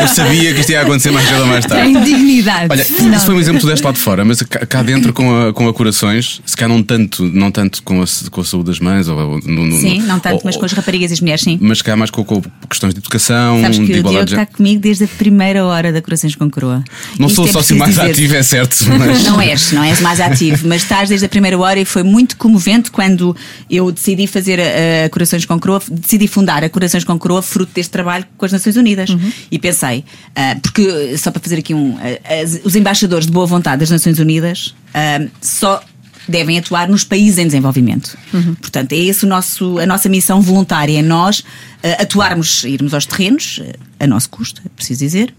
[0.00, 1.92] Eu sabia que isto ia acontecer mais cedo ou mais tarde.
[1.92, 2.66] Tem dignidade.
[2.70, 3.16] Olha, finalmente.
[3.16, 5.68] isso foi um exemplo deste lado de fora, mas cá cá dentro com a, com
[5.68, 9.08] a Corações, se calhar não tanto, não tanto com, a, com a saúde das mães,
[9.08, 11.58] ou, no, no- Sim, não tanto, ou- mas com as raparigas e as mulheres, sim.
[11.60, 14.46] mas calhar mais com, com questões de educação, Sabes que de o Diogo igualdade está
[14.46, 16.82] comigo desde a primeira hora da Corações com Coroa.
[17.18, 18.10] Não Isto sou é o sócio preciso mais dizer.
[18.10, 19.24] ativo, é certo, mas.
[19.24, 22.36] Não és, não és mais ativo, mas estás desde a primeira hora e foi muito
[22.36, 23.36] comovente quando
[23.70, 27.72] eu decidi fazer a, a Corações com Coroa, decidi fundar a Corações com Coroa fruto
[27.74, 29.10] deste trabalho com as Nações Unidas.
[29.50, 31.96] E pensei, ah, porque, só para fazer aqui um.
[31.98, 35.82] ah, as- os embaixadores de boa vontade das Nações Unidas ah, só
[36.28, 38.16] devem atuar nos países em desenvolvimento.
[38.60, 41.42] Portanto, é esse o nosso, a nossa missão voluntária, é nós
[41.82, 45.34] ah, atuarmos, irmos aos terrenos, ah, a nosso custo, é preciso dizer,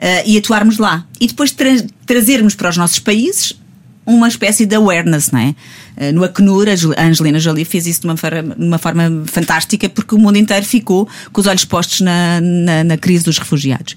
[0.00, 1.06] ah, e atuarmos lá.
[1.20, 3.54] E depois tra- trazermos para os nossos países
[4.06, 5.54] uma espécie de awareness, não é?
[5.96, 9.22] Eh, No Acnur, a a Angelina Jolie fez isso de uma forma, de uma forma
[9.26, 13.38] fantástica porque o mundo inteiro ficou com os olhos postos na, na, na crise dos
[13.38, 13.94] refugiados.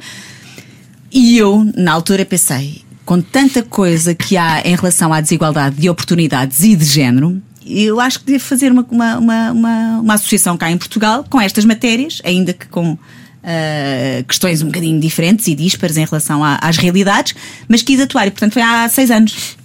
[1.12, 5.90] E eu, na altura, pensei, com tanta coisa que há em relação à desigualdade de
[5.90, 10.58] oportunidades e de género, eu acho que devo fazer uma, uma, uma, uma, uma associação
[10.58, 12.98] cá em Portugal com estas matérias, ainda que com.
[13.44, 17.34] ah, questões um bocadinho diferentes e díspares em relação à- às realidades,
[17.68, 19.58] mas quis atuar e, portanto, foi há seis anos.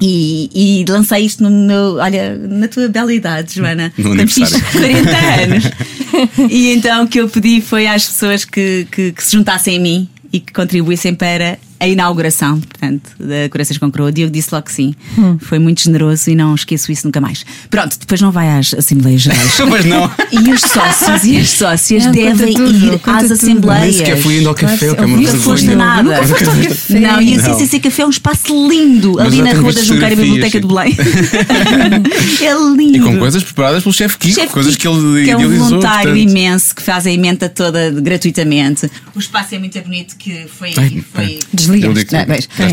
[0.00, 3.92] E, e lancei isto no meu, olha, na tua bela idade, Joana.
[3.96, 4.64] No aniversário.
[4.72, 5.10] 40
[5.42, 5.64] anos.
[6.50, 9.80] e então o que eu pedi foi às pessoas que, que, que se juntassem a
[9.80, 14.10] mim e que contribuíssem para a inauguração, portanto, da Corações com Croa.
[14.12, 14.94] Diogo disse logo que sim.
[15.40, 17.44] Foi muito generoso e não esqueço isso nunca mais.
[17.70, 19.58] Pronto, depois não vai às Assembleias Gerais.
[19.68, 20.10] Mas não.
[20.32, 23.32] E os sócios e as sócias Não, devem tudo, ir às tudo.
[23.34, 23.82] Assembleias.
[23.82, 26.02] Nem sequer fui indo ao café, o que é uma Nunca foste nada.
[26.02, 27.00] Nunca foste ao café.
[27.00, 27.58] Não, e a Não.
[27.58, 30.96] CCC Café é um espaço lindo Mas ali na Rua da Junqueira, Biblioteca de Belém.
[32.42, 32.96] é lindo.
[32.96, 35.68] E com coisas preparadas pelo chefe Kiko, Chefe coisas que ele que é um idealizou.
[35.68, 36.30] voluntário portanto.
[36.30, 38.90] imenso que faz a emenda toda gratuitamente.
[39.14, 40.72] O espaço é muito bonito que foi.
[40.76, 41.38] Ai, foi
[41.72, 42.24] Digo- não, está.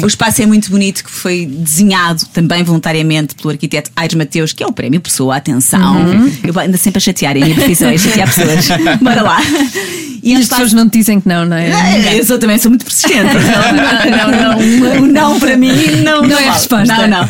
[0.04, 4.64] O espaço é muito bonito que foi desenhado também voluntariamente pelo arquiteto Aires Mateus, que
[4.64, 5.36] é o prémio Pessoa.
[5.38, 6.32] Atenção, Uhum.
[6.44, 8.68] eu ando sempre a chatear, a minha profissão é chatear pessoas.
[9.02, 9.40] Bora lá.
[10.22, 12.18] E um as espaço- pessoas não te dizem que não, não é?
[12.18, 13.14] Eu sou, também sou muito persistente.
[14.14, 15.02] Não, não, não.
[15.04, 15.72] O não para mim
[16.04, 16.50] não, Não é vale.
[16.52, 16.86] resposta.
[16.86, 17.28] Não, não.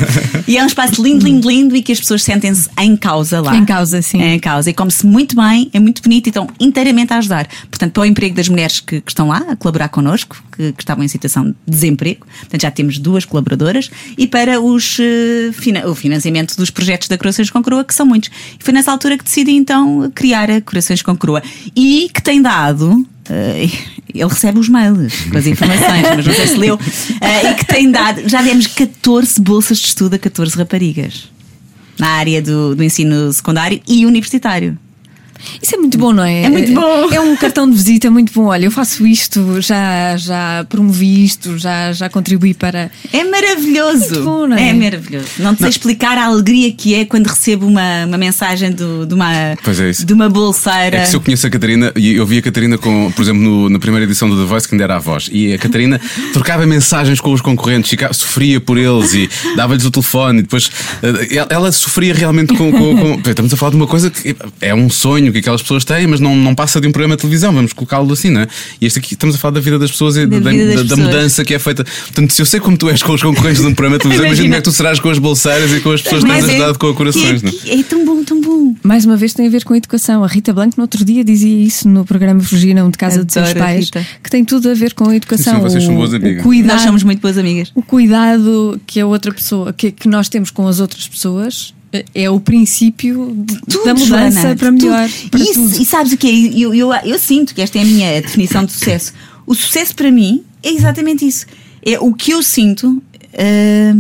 [0.47, 3.55] E é um espaço lindo, lindo, lindo e que as pessoas sentem-se em causa lá.
[3.55, 4.21] Em causa, sim.
[4.21, 4.69] Em causa.
[4.69, 7.47] E come-se muito bem, é muito bonito e estão inteiramente a ajudar.
[7.69, 10.81] Portanto, para o emprego das mulheres que, que estão lá a colaborar connosco, que, que
[10.83, 15.95] estavam em situação desemprego, portanto já temos duas colaboradoras, e para os, eh, fina- o
[15.95, 18.29] financiamento dos projetos da Corações com Coroa, que são muitos.
[18.59, 21.41] E foi nessa altura que decidi então criar a Corações com Coroa.
[21.75, 23.05] E que tem dado.
[23.29, 23.67] eh,
[24.13, 26.79] ele recebe os mails com as informações, mas não sei se leu.
[27.21, 28.27] eh, e que tem dado.
[28.29, 31.29] Já demos 14 bolsas de estudo a 14 raparigas
[31.99, 34.77] na área do, do ensino secundário e universitário.
[35.61, 36.43] Isso é muito bom, não é?
[36.43, 37.09] É muito bom.
[37.13, 38.45] É um cartão de visita muito bom.
[38.45, 42.91] Olha, eu faço isto, já, já promovi isto, já, já contribuí para.
[43.11, 43.99] É maravilhoso.
[44.15, 44.73] Muito bom, não é?
[44.73, 45.27] maravilhoso.
[45.39, 49.13] Não te sei explicar a alegria que é quando recebo uma, uma mensagem do- de,
[49.13, 50.05] uma, Pois é isso.
[50.05, 50.97] de uma bolseira.
[50.97, 53.41] É que se eu conheço a Catarina, e eu vi a Catarina, com, por exemplo,
[53.41, 55.99] no- na primeira edição do The Voice, que ainda era a voz, e a Catarina
[56.33, 60.69] trocava mensagens com os concorrentes, ficava- sofria por eles e dava-lhes o telefone, e depois
[61.01, 64.35] eh, ela, ela sofria realmente com, com- com- Estamos a falar de uma coisa que
[64.61, 67.21] é um sonho que aquelas pessoas têm, mas não, não passa de um programa de
[67.21, 68.47] televisão, vamos colocá-lo assim, não é?
[68.79, 70.95] E este aqui estamos a falar da vida das pessoas e Da da, da- da
[70.95, 71.83] mudança que é feita.
[71.83, 74.25] Portanto, se eu sei como tu és com os concorrentes de um programa de televisão,
[74.27, 76.45] imagina como é que tu serás com as bolseiras e com as pessoas que tens
[76.47, 78.75] é- ajudado com a corações, que não é, que é tão bom, tão bom.
[78.83, 80.23] Mais uma vez tem a ver com a educação.
[80.23, 83.49] A Rita Blanco, no outro dia, dizia isso no programa Fugiram de Casa dos seus
[83.49, 84.05] Adoro pais, Rita.
[84.23, 85.55] que tem tudo a ver com a educação.
[85.55, 86.43] Sim, vocês são O- boas amigas.
[86.43, 87.71] Cuidado, Nós somos muito boas amigas.
[87.75, 91.73] o cuidado que a outra pessoa, que, que nós temos com as outras pessoas,
[92.13, 95.09] é o princípio de- Tudo, da mudança Joana, para melhor.
[95.31, 96.59] para e, isso- e sabes o que é?
[96.63, 99.13] Eu, eu, eu sinto que esta é a minha definição de sucesso.
[99.45, 101.45] O sucesso para mim é exatamente isso.
[101.85, 103.01] É o que eu sinto
[103.33, 103.95] ah,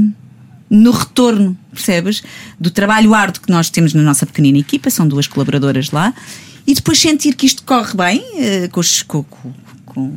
[0.69, 2.23] no retorno, percebes?
[2.59, 6.13] Do trabalho árduo que nós temos na nossa pequenina equipa, são duas colaboradoras lá,
[6.65, 9.25] e depois sentir que isto corre bem, ah, com, os- com-
[9.85, 10.15] com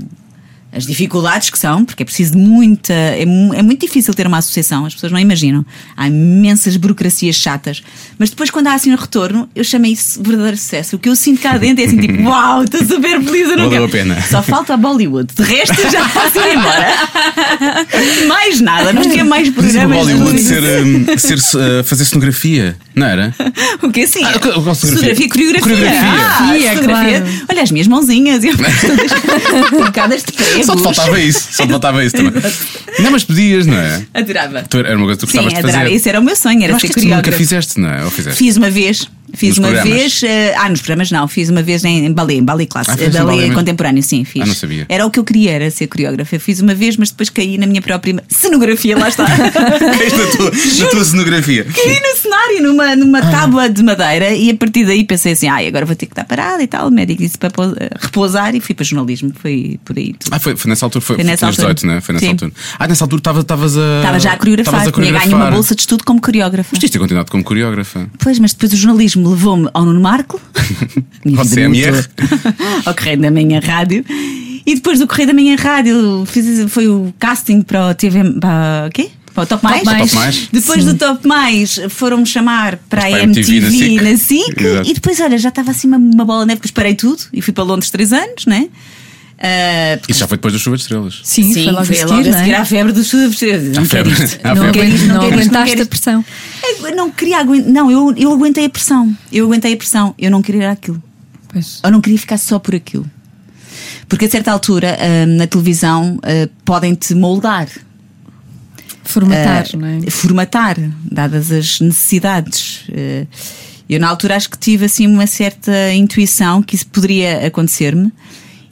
[0.77, 2.93] as dificuldades que são, porque é preciso de muita.
[2.93, 5.65] É, é muito difícil ter uma associação, as pessoas não imaginam.
[5.97, 7.83] Há imensas burocracias chatas.
[8.19, 10.97] Mas depois, quando há assim um retorno, eu chamei isso de verdadeiro sucesso.
[10.97, 13.65] O que eu sinto cá dentro é assim, tipo, uau, estou super feliz, eu não
[13.65, 14.21] Valeu a pena.
[14.23, 15.33] Só falta a Bollywood.
[15.35, 16.95] De resto, já posso ir embora.
[18.29, 20.07] mais nada, não quero mais para programas.
[20.07, 23.35] de Bollywood ser, hum, ser, uh, fazer cenografia, não era?
[23.83, 24.25] O que assim?
[24.25, 25.29] Ah, eu- gosto fotografia.
[25.29, 25.63] coreografia.
[25.63, 26.01] Coreografia.
[26.03, 27.21] Ah, Sim, é fotografia.
[27.21, 27.45] claro.
[27.51, 28.45] Olha as minhas mãozinhas.
[28.45, 28.55] Eu
[29.87, 30.33] Picadas de
[30.67, 32.43] Só te faltava isso, só te faltava isso também.
[33.01, 34.05] Não, mas pedias, não é?
[34.15, 34.63] Adorava.
[34.63, 35.85] Tu- Era uma coisa que tu Sim, gostavas de adorava.
[35.85, 35.95] fazer.
[35.97, 38.05] Esse era o meu sonho, era acho ser que isto nunca fizeste, não é?
[38.05, 38.39] Ou fizeste?
[38.39, 39.09] Fiz uma vez.
[39.37, 39.99] Fiz Nos uma programas?
[39.99, 40.23] vez.
[40.23, 41.29] eh, ah, nos programas não.
[41.29, 42.91] Fiz uma vez em, em balé, em balé classe.
[42.91, 44.43] Ah, balé contemporâneo, sim, fiz.
[44.43, 44.87] Ah, não sabia.
[44.89, 46.39] Era o que eu queria, era ser coreógrafa.
[46.39, 49.27] Fiz uma vez, mas depois caí na minha própria cenografia, lá está.
[49.29, 51.65] Caíste na tua, na tua cenografia.
[51.65, 55.67] caí no cenário, numa, numa tábua de madeira, e a partir daí pensei assim: ai,
[55.67, 56.89] agora vou ter que estar parada e tal.
[56.89, 59.33] O médico disse para eh, repousar e fui para jornalismo.
[59.41, 60.33] Foi por aí tudo.
[60.33, 61.75] Ah, foi, foi nessa altura, foi, Foi nessa altura.
[61.75, 62.01] 18, não é?
[62.01, 62.33] Foi nessa Sim.
[62.33, 62.53] altura.
[62.79, 63.97] Ah, nessa altura estavas estavas a.
[63.99, 66.71] Estava já a coreografar, tinha ganho uma bolsa de estudo como coreógrafa.
[66.73, 68.09] Mas tinhas continuado como coreógrafa.
[68.19, 70.41] Pois, mas depois o jornalismo levou-me ao Nuno Marco,
[71.37, 72.07] Ao CMR.
[72.85, 74.05] ao Correio da Manhã Rádio.
[74.65, 78.23] E depois do Correio da Manhã Rádio fiz, foi o casting para o TV.
[78.41, 79.11] Para o quê?
[79.35, 79.83] Para o Top Mais.
[79.85, 80.11] Mais.
[80.11, 80.49] Top Mais.
[80.53, 84.03] Depois do Top Mais foram-me chamar para a para a MTV na MTV SIC.
[84.03, 84.61] na SIC.
[84.65, 84.91] Exato.
[84.91, 87.41] E depois, olha, já estava assim uma, uma bola de neve, porque parei tudo e
[87.43, 88.69] fui para Londres três anos, né?
[89.39, 91.21] Ah, porque Isso já foi depois da chuva de estrelas.
[91.23, 92.57] Sim, foi logo a seguir, logo a não seguir é?
[92.57, 93.21] à febre do sul.
[93.21, 94.13] Não À quero febre.
[94.43, 96.25] Não, quero isto, não isto, aguentaste a pressão.
[96.83, 97.71] Eu não queria aguentar.
[97.71, 99.17] Não, eu, eu aguentei a pressão.
[99.31, 100.15] Eu aguentei a pressão.
[100.19, 101.03] Eu não queria aquilo.
[101.49, 101.81] Pois.
[101.85, 103.09] Eu não queria ficar só por aquilo.
[104.09, 107.69] Porque a certa altura, ah, na televisão, ah, podem-te moldar.
[109.05, 110.11] Formatar, ah, não é?
[110.11, 112.85] formatar, dadas as necessidades.
[112.91, 113.27] Ah,
[113.89, 118.11] eu, na altura, acho que tive assim uma certa intuição que isso poderia acontecer-me.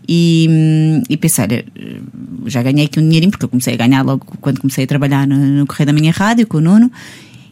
[0.09, 1.64] E, hum, e pensei, olha,
[2.47, 5.27] já ganhei aqui um dinheirinho, porque eu comecei a ganhar logo quando comecei a trabalhar
[5.27, 6.90] no, no Correio da Minha Rádio com o Nuno.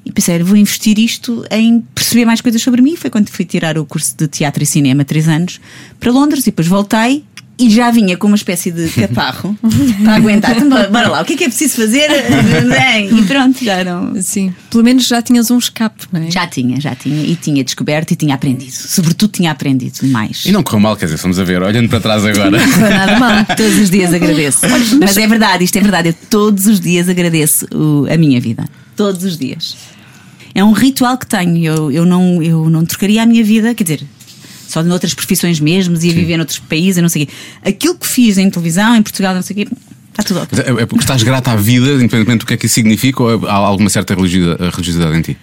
[0.04, 2.96] E pensei, vou investir isto em perceber mais coisas sobre mim.
[2.96, 5.60] Foi quando fui tirar o curso de teatro e cinema, três anos,
[6.00, 7.24] para Londres, e depois voltei.
[7.58, 9.56] E já vinha com uma espécie de catarro
[10.02, 10.56] para aguentar.
[10.56, 12.08] Então, bora lá, o que é que é preciso fazer?
[13.12, 14.20] E pronto, já não.
[14.20, 16.30] Sim, pelo menos já tinhas um escape, não é?
[16.30, 18.72] Já tinha, já tinha, e tinha descoberto e tinha aprendido.
[18.72, 20.44] Sobretudo tinha aprendido mais.
[20.44, 22.50] E não correu mal, quer dizer, vamos a ver, olhando para trás agora.
[22.50, 23.44] Não foi nada mal.
[23.56, 24.60] Todos os dias agradeço.
[24.98, 26.08] Mas é verdade, isto é verdade.
[26.08, 27.66] Eu todos os dias agradeço
[28.12, 28.64] a minha vida.
[28.96, 29.76] Todos os dias.
[30.54, 31.64] É um ritual que tenho.
[31.64, 34.04] Eu, eu, não, eu não trocaria a minha vida, quer dizer,
[34.72, 37.32] só de outras profissões mesmo, ia viver noutros países, não sei o quê.
[37.64, 39.74] Aquilo que fiz em televisão, em Portugal, não sei o quê,
[40.10, 40.58] está tudo ok.
[40.58, 43.46] É é porque estás grata à vida, independentemente do que é que isso significa, ou
[43.46, 45.36] há alguma certa religiosidade, em ti?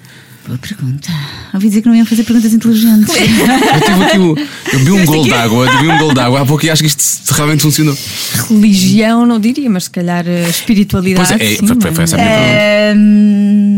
[0.47, 1.09] Boa pergunta.
[1.53, 3.09] Ouvi dizer que não iam fazer perguntas inteligentes.
[3.15, 4.35] Eu tive aqui o.
[4.73, 6.87] Eu vi um gol d'água, eu vi um gol d'água há pouco e acho que
[6.87, 7.95] isto realmente funcionou.
[8.47, 11.27] Religião, não diria, mas se calhar eh, espiritualidade.
[11.29, 12.95] Pois é, sim, foi- não foi- foi essa a é?
[12.95, 13.68] minha pergunta.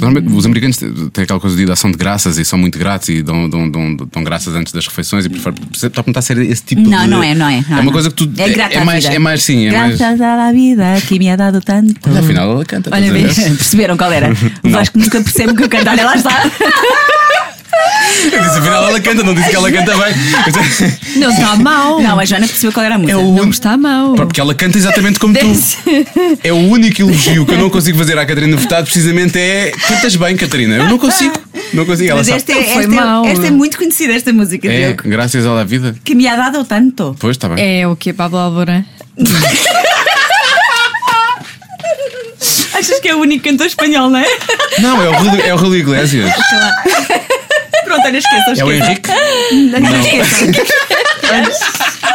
[0.00, 0.76] Normalmente, os americanos
[1.12, 3.96] têm aquela coisa de ação de graças e são muito gratos e dão, dão, dão,
[3.96, 7.02] dão graças antes das refeições e prefer- está a perguntar se era esse tipo Não,
[7.02, 7.06] de.
[7.08, 7.64] não é, não é.
[7.68, 8.30] Não é uma coisa que tu.
[8.40, 9.98] É grata é mais, é mais sim, é mais.
[9.98, 11.94] Graças à vida que me ha dado tanto.
[12.08, 12.90] Olha, afinal ela canta.
[12.92, 13.34] Olha, vês?
[13.58, 14.30] Perceberam qual era?
[14.62, 14.78] O Não.
[14.78, 15.88] Vasco nunca percebe o que eu canto.
[15.90, 16.30] Olha, lá está.
[18.32, 20.14] Eu disse, afinal ela canta, não disse que ela canta bem.
[21.16, 22.00] Não está mal.
[22.00, 23.18] Não, a Joana percebeu qual era a música.
[23.18, 24.14] É o Não está mal.
[24.14, 25.46] Porque ela canta exatamente como tu.
[26.42, 30.16] É o único elogio que eu não consigo fazer à Catarina Furtado, precisamente é cantas
[30.16, 30.76] bem, Catarina.
[30.76, 31.34] Eu não consigo.
[31.72, 32.10] Não consigo.
[32.10, 32.38] Ela Mas sabe.
[32.38, 33.24] esta é, Não foi esta, é- mau.
[33.26, 35.02] esta é muito conhecida, esta música, É, Diogo.
[35.08, 35.94] graças à vida.
[36.04, 37.14] Que me ha dado tanto.
[37.18, 37.80] Pois está bem.
[37.82, 38.84] É o que Pablo Alborán?
[42.74, 44.26] Achas que é o único cantor espanhol, não é?
[44.78, 46.30] Não, é o, Rui- é o Rui Iglesias.
[47.88, 48.88] Pronto, olha, esqueçam, É o esqueçam.
[48.88, 49.10] Henrique.
[49.80, 50.48] Não, esqueçam.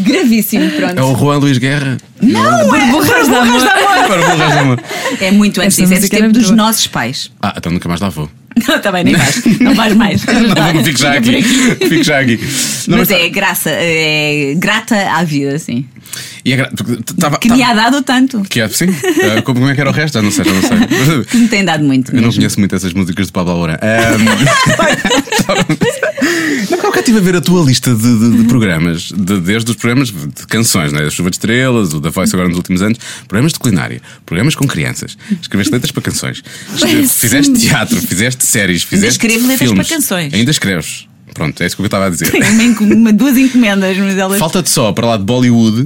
[0.00, 0.98] Gravíssimo, pronto.
[0.98, 1.96] É o Juan Luís Guerra.
[2.22, 3.60] Não, é Burras da Amor.
[4.40, 4.80] Da Amor.
[5.20, 7.30] É muito antes disso, é do música tempo dos nossos pais.
[7.42, 8.28] Ah, então nunca mais lá vou.
[8.66, 9.42] Não, também nem vais.
[9.60, 10.24] Não vais mais.
[10.26, 11.42] Não, fico já aqui.
[11.42, 12.36] Fico já aqui.
[12.88, 15.86] Não, Mas mas- é graça, é grata à vida, sim.
[16.44, 18.40] E é porque tava- Que me tava- ha dado tanto.
[18.42, 18.86] Que é, sim.
[18.86, 20.14] Eh, Como é que era o resto?
[20.14, 21.24] Já não sei, não sei.
[21.26, 22.10] Que me tem dado muito.
[22.10, 22.40] Eu não mesmo.
[22.40, 23.78] conheço muito essas músicas de Pablo Alborán.
[23.82, 24.24] Um...
[26.70, 29.76] Não, eu estive a ver a tua lista de, de- de programas, de- desde os
[29.76, 31.04] programas de canções, né?
[31.04, 34.54] a Chuva de Estrelas, o da Voice agora nos últimos anos, programas de culinária, programas
[34.54, 36.42] com crianças, escreveste letras para canções,
[37.08, 39.88] fizeste teatro, fizeste séries, fizeste escrevo letras filmes.
[39.88, 40.34] para canções.
[40.34, 41.06] Ainda escreves.
[41.34, 42.30] Pronto, é isso que eu estava a dizer.
[42.30, 44.38] Tenho uma duas encomendas, mas elas.
[44.38, 45.84] Falta-te só para lá de Bollywood,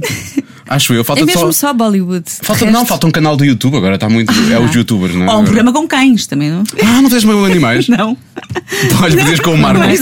[0.67, 1.67] acho eu, É falta-te mesmo só.
[1.67, 2.25] só Bollywood.
[2.41, 4.33] Falta, não, falta um canal do YouTube, agora está muito.
[4.51, 5.25] É os youtubers, não é?
[5.25, 5.45] Ou um Agora.
[5.45, 6.63] programa com cães também, não?
[6.83, 7.87] Ah, não tens meio animais?
[7.95, 8.17] Não.
[9.01, 9.79] Olha, podias com o Marco.
[9.79, 9.89] Não.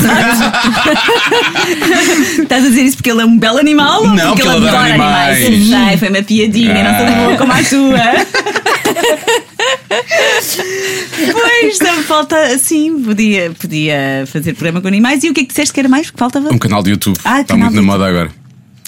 [2.44, 4.02] Estás a dizer isso porque ele é um belo animal?
[4.02, 5.38] ou Não, porque porque ele adora animais.
[5.46, 9.44] Sim, Sei, foi uma piadinha, não sou boa como a tua.
[11.32, 15.24] pois, não, falta assim, podia, podia fazer programa com animais.
[15.24, 16.10] E o que é que disseste que era mais?
[16.10, 16.50] Que faltava?
[16.54, 17.18] Um canal do YouTube.
[17.24, 18.30] Ah, Está muito na moda agora.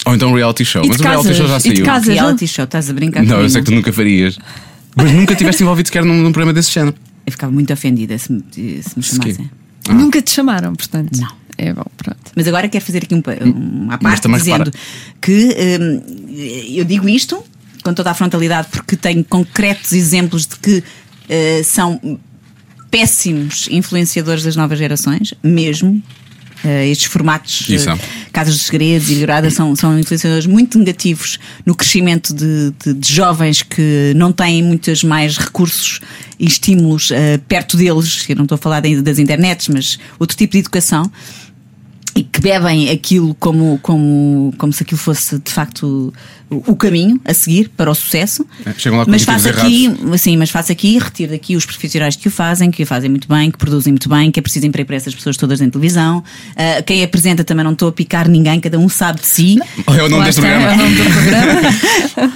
[0.04, 0.82] Ou então um reality show.
[0.86, 1.84] Mas de o reality show já E de saiu.
[1.84, 2.14] casas?
[2.14, 4.38] Reality show, estás a brincar Não, eu sei que tu nunca farias.
[4.94, 6.94] Mas nunca tiveste envolvido sequer num, num programa desse género.
[7.26, 9.50] Eu ficava muito ofendida se me, se me chamassem.
[9.88, 9.94] Ah.
[9.94, 11.10] Nunca te chamaram, portanto.
[11.18, 11.28] Não.
[11.58, 12.18] É bom, pronto.
[12.36, 14.72] Mas agora quero fazer aqui um, pa- uma parte dizendo repara.
[15.22, 16.02] que hum,
[16.68, 17.42] eu digo isto
[17.86, 20.82] com toda a frontalidade porque tenho concretos exemplos de que
[21.28, 22.18] eh, são
[22.90, 26.02] péssimos influenciadores das novas gerações, mesmo.
[26.64, 27.98] Eh, estes formatos, eh,
[28.32, 33.12] Casas dos Segredos e Dourada, são, são influenciadores muito negativos no crescimento de, de- de
[33.14, 36.00] jovens que não têm muitos mais recursos
[36.40, 38.24] e estímulos eh, perto deles.
[38.28, 41.08] Eu não estou a falar ainda das internets, mas outro tipo de educação
[42.16, 46.12] e que bebem aquilo como, como, como se aquilo fosse de facto
[46.48, 48.46] o, caminho a seguir para o sucesso.
[48.64, 52.14] É, chegam lá com mas faço aqui, assim, mas faço aqui, retiro daqui os profissionais
[52.14, 54.66] que o fazem, que o fazem muito bem, que produzem muito bem, que é preciso
[54.66, 56.22] emprego para essas pessoas todas em televisão.
[56.56, 59.58] Ah, quem apresenta também não estou a picar ninguém, cada um sabe de si.
[59.86, 60.70] É o nome deste programa.
[60.70, 61.60] é o nome do programa.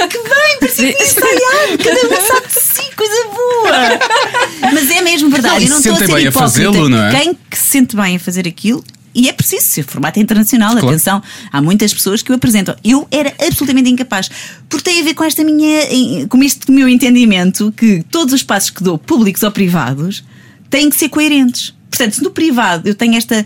[0.00, 4.72] Ai, que bem, parecia que ensaiado, cada um sabe de si, coisa boa.
[4.72, 6.38] Mas é mesmo verdade, Não, eu não estou a ser bem a hipócrita.
[6.38, 7.10] fazê-lo, não é?
[7.10, 8.84] Quem que se sente bem a fazer aquilo
[9.14, 10.72] E é preciso ser formato internacional.
[10.72, 10.88] Claro.
[10.88, 12.76] Atenção, há muitas pessoas que o apresentam.
[12.84, 14.30] Eu era absolutamente incapaz.
[14.68, 15.80] Porque tem a ver com esta minha.
[16.28, 20.24] com este meu entendimento que todos os passos que dou, públicos ou privados,
[20.68, 21.74] têm que ser coerentes.
[21.90, 23.44] Portanto, se no privado eu tenho esta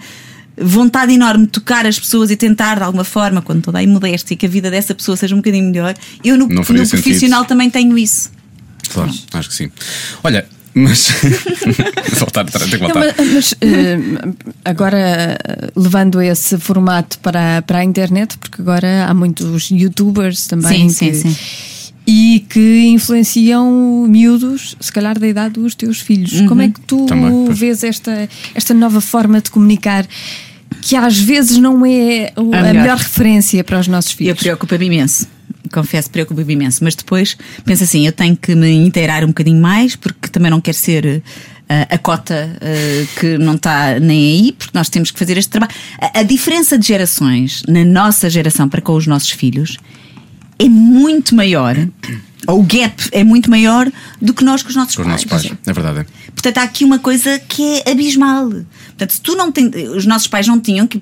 [0.57, 4.37] vontade enorme de tocar as pessoas e tentar de alguma forma, quando toda a modéstia,
[4.37, 7.97] que a vida dessa pessoa seja um bocadinho melhor, eu no, no profissional também tenho
[7.99, 8.31] isso.
[8.93, 9.71] Claro, acho que sim.
[10.23, 11.09] Olha, mas.
[12.19, 13.15] voltar, tenho que Não, voltar.
[13.19, 13.99] mas, mas, eh,
[14.65, 15.39] agora
[15.77, 21.15] levando esse formato para, para a internet, porque agora há muitos youtubers também Sim, que-
[21.15, 21.37] sim, sim.
[22.07, 26.33] e que influenciam miúdos, se calhar da idade dos teus filhos.
[26.41, 26.47] Uhum.
[26.47, 30.07] Como é que tu Também, vês esta, esta nova forma de comunicar?
[30.83, 32.75] Que às vezes não é A a, melhor.
[32.75, 34.39] melhor referência para os nossos Eu filhos.
[34.41, 35.27] preocupa-me imenso.
[35.75, 36.85] Confesso, preocupa-me imenso.
[36.85, 40.61] Mas depois penso assim: eu tenho que me inteirar um bocadinho mais, porque também não
[40.61, 41.23] quero ser
[41.69, 45.51] eh, a cota eh, que não está nem aí, porque nós temos que fazer este
[45.51, 45.73] trabalho.
[46.01, 49.79] A, a diferença de gerações na nossa geração para com os nossos filhos
[50.59, 51.77] é muito maior,
[52.47, 55.25] ou o gap é muito maior do que nós com os nossos Com os pais.
[55.27, 55.59] nossos pais.
[55.67, 56.07] É verdade.
[56.33, 58.51] Portanto, há aqui uma coisa que é abismal.
[58.51, 59.75] Portanto, se tu não tens.
[59.97, 61.01] Os nossos pais não tinham que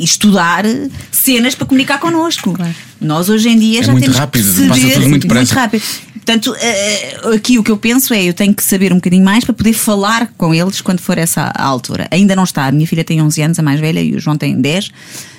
[0.00, 0.64] estudar
[1.10, 2.52] cenas para comunicar connosco.
[2.52, 2.74] Claro.
[3.00, 5.54] Nós hoje em dia É já muito temos rápido, que passa tudo muito depressa.
[5.54, 5.82] rápido.
[6.14, 9.44] Portanto, eh, aqui o que eu penso é eu tenho que saber um bocadinho mais
[9.44, 12.08] para poder falar com eles quando for essa a altura.
[12.10, 12.66] Ainda não está.
[12.66, 14.90] A minha filha tem 11 anos, a mais velha, e o João tem 10.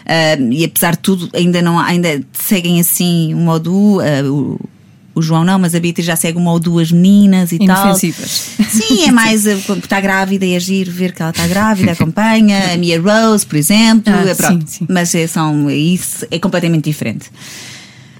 [0.06, 4.06] Ah, e apesar de tudo, ainda não ainda seguem assim uma ou duas.
[5.16, 7.86] O, João não, mas a Beatriz já segue uma ou duas meninas e tal.
[7.86, 8.52] Inofensivas.
[8.70, 12.74] Sim, é mais quando está grávida e agir, ver que ela está grávida, acompanha.
[12.74, 14.14] A Mia Rose, por exemplo.
[14.14, 14.68] Ah, é, pronto.
[14.68, 14.88] sim, sim.
[14.90, 17.32] Mas é, são, isso é completamente diferente.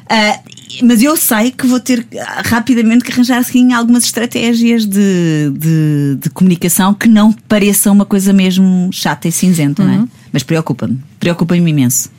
[0.10, 0.40] Ah,
[0.82, 2.06] mas eu sei que vou ter
[2.46, 8.34] rapidamente que arranjar assim, algumas estratégias de, de, de comunicação que não pareçam uma coisa
[8.34, 10.08] mesmo chata e cinzenta, não é?
[10.32, 12.10] Mas preocupa-me, preocupa-me imenso.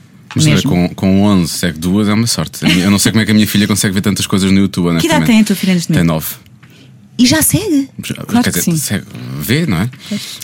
[0.44, 2.60] Mas com, com 11, segue duas, é uma sorte.
[2.64, 4.98] Eu não sei como é que a minha filha consegue ver tantas coisas no YouTube.
[4.98, 6.24] Que idade tem a tua filha neste Tem momento?
[6.24, 6.45] 9.
[7.18, 7.88] E já segue.
[8.02, 8.76] Claro Quer que dizer, sim.
[8.76, 9.04] segue-
[9.40, 9.88] vê, não é?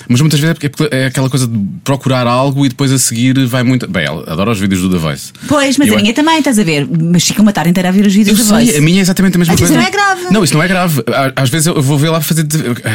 [0.08, 2.98] Mas muitas vezes é porque- é é aquela coisa de procurar algo e depois a
[2.98, 3.86] seguir vai muito.
[3.88, 5.32] Bem, ela adora os vídeos do The Voice.
[5.48, 6.86] Pois, mas Eu- a minha também, estás a ver?
[6.88, 8.78] Mas fica uma tarde inteira a ver os Eu vídeos da sei, Voice.
[8.78, 9.80] a minha é exatamente a mesma Mas isso coisa.
[9.82, 10.32] não é grave.
[10.32, 11.02] Não, isso não é grave.
[11.36, 12.46] Às vezes eu vou ver lá fazer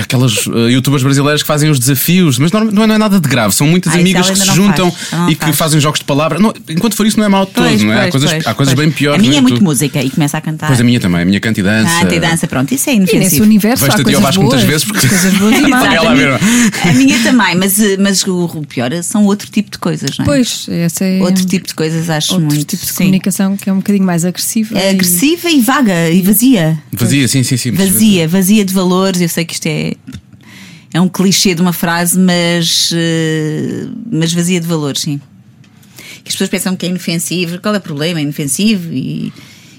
[0.02, 3.20] aquelas uh, youtubers brasileiras que fazem os desafios, mas não, não é, não é nada
[3.20, 3.54] de grave.
[3.54, 5.32] São muitas Ah, isso amigas que se juntam faz.
[5.32, 5.56] E que faz.
[5.58, 6.40] fazem jogos de palavra.
[6.40, 7.96] Não, enquanto for isso, não é mau de todo, Pois, não é?
[7.96, 9.20] há pois, coisas, pois, há coisas bem piores.
[9.20, 9.66] A minha no é muito YouTube.
[9.68, 10.68] música e começa a cantar.
[10.68, 12.00] Pois a minha também, a minha canta e dança.
[12.00, 13.46] Canta e dança, pronto, isso é E inofensivo.
[13.68, 14.54] Universo há Vejo-te a ti ao coisas Vasco boas.
[14.54, 15.82] muitas vezes porque- coisas boas e más.
[15.94, 16.06] Exato.
[16.08, 16.40] Ela
[16.86, 20.26] a a minha também, mas, mas o pior são outro tipo de coisas, não é?
[20.26, 22.66] Pois, esse é Outro tipo de coisas acho outro muito.
[22.66, 22.98] tipo de sim.
[22.98, 24.78] comunicação que é um bocadinho mais agressiva.
[24.78, 26.82] É e- agressiva e vaga e vazia.
[26.92, 27.72] Vazia, sim, sim, sim.
[27.72, 29.22] Vazia, vazia de valores.
[29.22, 29.94] Eu sei que isto é.
[30.94, 35.20] É um clichê de uma frase, mas, eh, mas vazia de valores, sim.
[36.24, 37.60] Que as pessoas pensam que é inofensivo.
[37.60, 38.20] Qual é o problema?
[38.20, 39.32] É inofensivo e,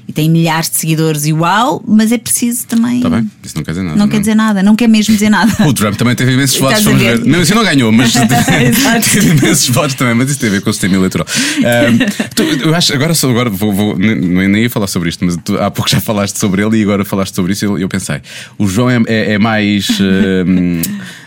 [0.09, 2.97] e tem milhares de seguidores e uau, mas é preciso também.
[2.97, 3.97] Está bem, isso não quer dizer nada.
[3.97, 5.69] Não quer dizer nada, não quer mesmo dizer nada.
[5.69, 7.19] O Trump também teve imensos votos, vamos ver?
[7.19, 7.27] ver.
[7.27, 8.13] Mesmo assim não ganhou, mas
[9.13, 11.27] teve imensos votos também, mas isso tem a ver com o sistema eleitoral.
[11.59, 11.99] Ahm,
[12.35, 15.37] tu- eu acho, agora, só, agora vou, vou- nem, nem ia falar sobre isto, mas
[15.45, 17.89] tu há pouco já falaste sobre ele e agora falaste sobre isso e eu, eu
[17.89, 18.21] pensei,
[18.57, 19.89] o João é, é- é mais.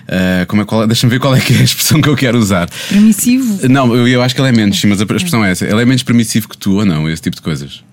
[0.07, 2.15] ah, como é, qual é- Deixa-me ver qual é que é a expressão que eu
[2.15, 2.67] quero usar.
[2.89, 3.67] Permissivo.
[3.69, 5.65] Não, eu, eu acho que ele é menos, sim, mas a expressão é essa.
[5.65, 7.83] Ele é menos permissivo que tu ou não, esse tipo de coisas.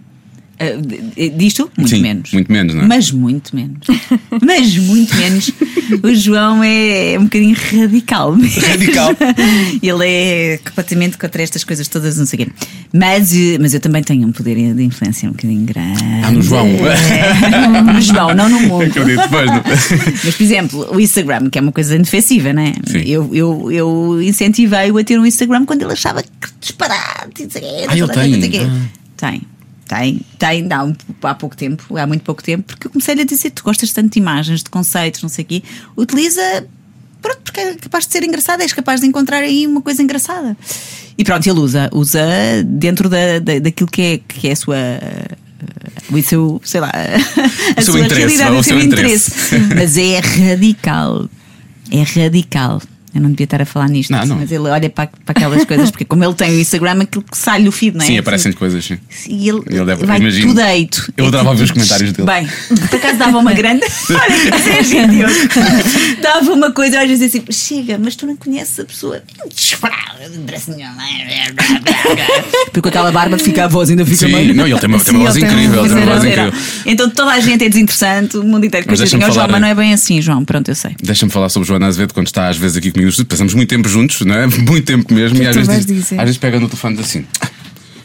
[0.59, 1.71] D- Disto?
[1.77, 2.33] Muito Sim, menos.
[2.33, 2.87] muito menos, não é?
[2.87, 3.79] Mas muito menos.
[4.45, 5.51] Mas muito menos.
[6.03, 8.35] O João é um bocadinho radical.
[8.37, 8.61] mesmo.
[8.63, 9.11] Radical.
[9.83, 12.53] Ele é completamente contra estas coisas todas, não sei o quê.
[12.93, 16.03] Mas, eh, mas eu também tenho um poder de influência um bocadinho grande.
[16.25, 16.67] Ah, no João.
[16.67, 17.89] É.
[17.89, 18.85] No João, não no mundo.
[18.85, 19.63] Acredito, pois não.
[20.25, 22.75] Mas, por exemplo, o Instagram, que é uma coisa indefensiva, não é?
[22.87, 22.99] Sim.
[23.07, 26.29] Eu, eu, eu incentivei-o a ter um Instagram quando ele achava que
[26.61, 27.49] disparate.
[27.89, 28.61] Ah, ele não sei o tem?
[28.61, 28.87] Ah.
[29.17, 29.43] Tem.
[29.89, 33.25] Tem, tem, há, um- há pouco tempo, há muito pouco tempo, porque eu comecei-lhe a
[33.25, 35.63] dizer: tu gostas tanto de imagens, de conceitos, não sei o quê,
[35.97, 36.43] utiliza,
[37.23, 40.57] pronto, porque é capaz de ser engraçado, és capaz de encontrar aí uma coisa engraçada.
[41.17, 42.21] E pronto, ele usa, usa
[42.65, 44.77] dentro da, da, daquilo que é, que é a sua.
[46.13, 46.93] O seu, sei lá,
[47.77, 49.31] a O seu sua interesse, realidade, o seu interesse.
[49.55, 49.75] interesse.
[49.75, 51.29] Mas é radical.
[51.91, 52.81] É radical.
[53.15, 54.37] Eu não devia estar a falar nisto, Não, não.
[54.37, 57.37] mas ele olha para, para aquelas coisas, porque como ele tem o Instagram, aquilo que
[57.39, 58.07] sai no feed, não é?
[58.07, 58.99] Sim, aparecem coisas, sim.
[59.27, 60.49] E ele, Ele deve- vai imagino.
[60.49, 61.13] tudo deito.
[61.17, 62.27] Eu É adorava tudo- ver os comentários dele.
[62.31, 62.47] Bem,
[62.89, 63.83] por acaso dava uma grande.
[64.11, 65.09] Olha, isso é.
[66.21, 69.23] Dava uma coisa, às vezes assim, chega, mas tu não conheces a pessoa.
[72.79, 74.55] Porque com aquela barba fica a voz, ainda fica Sim, meio.
[74.55, 75.83] não, ele tem uma, tem uma voz incrível.
[75.83, 76.53] Tem uma voz incrível.
[76.87, 78.87] Então toda a gente é desinteressante, o mundo inteiro.
[78.89, 80.45] Mas Mas deixa-me falar- mas não é bem assim, João.
[80.45, 80.93] Pronto, eu sei.
[81.03, 84.21] Deixa-me falar sobre Joana Azevedo quando está às vezes aqui comigo passamos muito tempo juntos,
[84.25, 84.47] não é?
[84.69, 85.43] Muito tempo mesmo.
[85.43, 87.25] e às vezes, às vezes pega no telefone assim.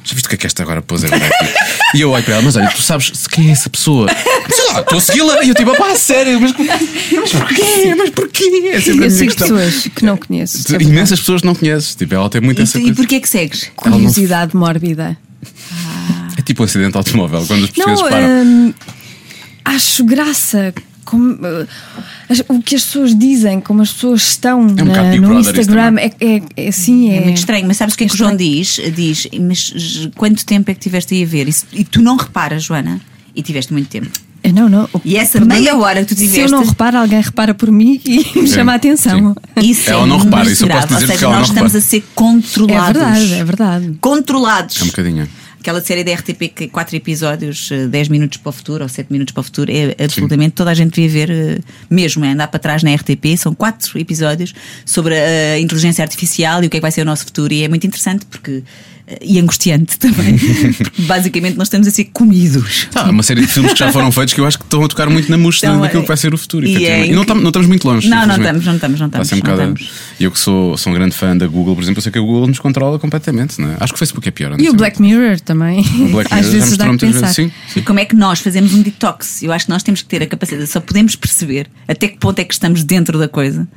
[0.04, 1.54] "Ah, Já viste o que é que esta agora pôs agora aqui?
[1.96, 4.08] E eu olho para ela, mas olha, tu sabes quem é essa pessoa?
[4.54, 5.44] Sei lá, estou a segui-la.
[5.44, 7.96] E eu tipo, pá, sério, mas, mas porquê?
[7.98, 8.72] Mas porquê?
[8.74, 10.76] É sempre Eu sigo pessoas que não conheço.
[10.76, 10.82] é.
[10.84, 11.96] Imensas pessoas que não conheces.
[11.96, 13.72] Tipo, ela tem muito E, essa e porquê que segues?
[13.76, 15.18] Curiosidade mórbida.
[16.38, 18.28] É tipo um acidente automóvel, quando os portugueses Não, param.
[18.28, 18.74] hum,
[19.64, 20.74] acho graça.
[21.04, 21.68] Como, uh,
[22.30, 26.12] as- o que as pessoas dizem, como as pessoas estão um na- no Instagram, é,
[26.20, 28.32] é, é assim, é, É muito estranho, mas sabes o que é que o João
[28.32, 28.52] estranho.
[28.56, 28.80] diz?
[28.96, 31.48] Diz, mas quanto tempo é que tiveste aí a ver?
[31.48, 33.00] Isso- e tu não reparas, Joana?
[33.36, 34.10] E tiveste muito tempo.
[34.44, 34.90] Eh, Não, não.
[34.94, 37.22] O E essa meia é que hora que tu Se eu tiveste- não reparo, alguém
[37.22, 39.34] repara por mim e me chama a atenção.
[39.62, 41.74] Isso Ela é não repara, isso eu posso dizer Ou seja, ela nós não estamos
[41.74, 41.78] repara.
[41.78, 43.02] a ser É controlados.
[43.02, 43.98] verdade, é verdade.
[44.02, 44.82] Controlados.
[44.82, 45.30] É um bocadinho.
[45.64, 49.10] Aquela série da RTP que 4 episódios, eh, 10 minutos para o futuro ou 7
[49.10, 51.60] minutos para o futuro, é absolutamente toda a gente devia ver eh,
[51.90, 53.38] mesmo, é andar para trás na RTP.
[53.38, 54.54] São 4 episódios
[54.86, 57.54] sobre a inteligência artificial e o que é que vai ser o nosso futuro.
[57.54, 58.62] E é muito interessante porque.
[59.22, 60.38] E angustiante também.
[60.78, 62.88] porque basicamente nós estamos a ser comidos.
[62.96, 64.88] Há uma série de filmes que já foram feitos que eu acho que estão a
[64.88, 66.66] tocar muito na mostra Então, daquilo é- que vai ser o futuro.
[66.66, 67.10] e é efetivamente.
[67.10, 68.10] E, não, estamos, não estamos muito longe.
[68.10, 69.32] Não, não estamos, não estamos, não estamos.
[69.32, 69.74] um não.
[70.20, 72.22] Eu que sou, sou um grande fã da Google, por exemplo, eu sei que a
[72.22, 73.60] Google nos controla completamente.
[73.60, 73.78] Não é?
[73.80, 74.60] Acho que o Facebook é pior.
[74.60, 74.74] E o.
[74.74, 75.80] Black Mirror também.
[75.82, 77.36] O Black Às Mirror já vezes dá muitas vezes.
[77.36, 79.42] Sim, E como é que nós fazemos um detox?
[79.44, 82.40] Eu acho que nós temos que ter a capacidade, só podemos perceber até que ponto
[82.40, 83.68] é que estamos dentro da coisa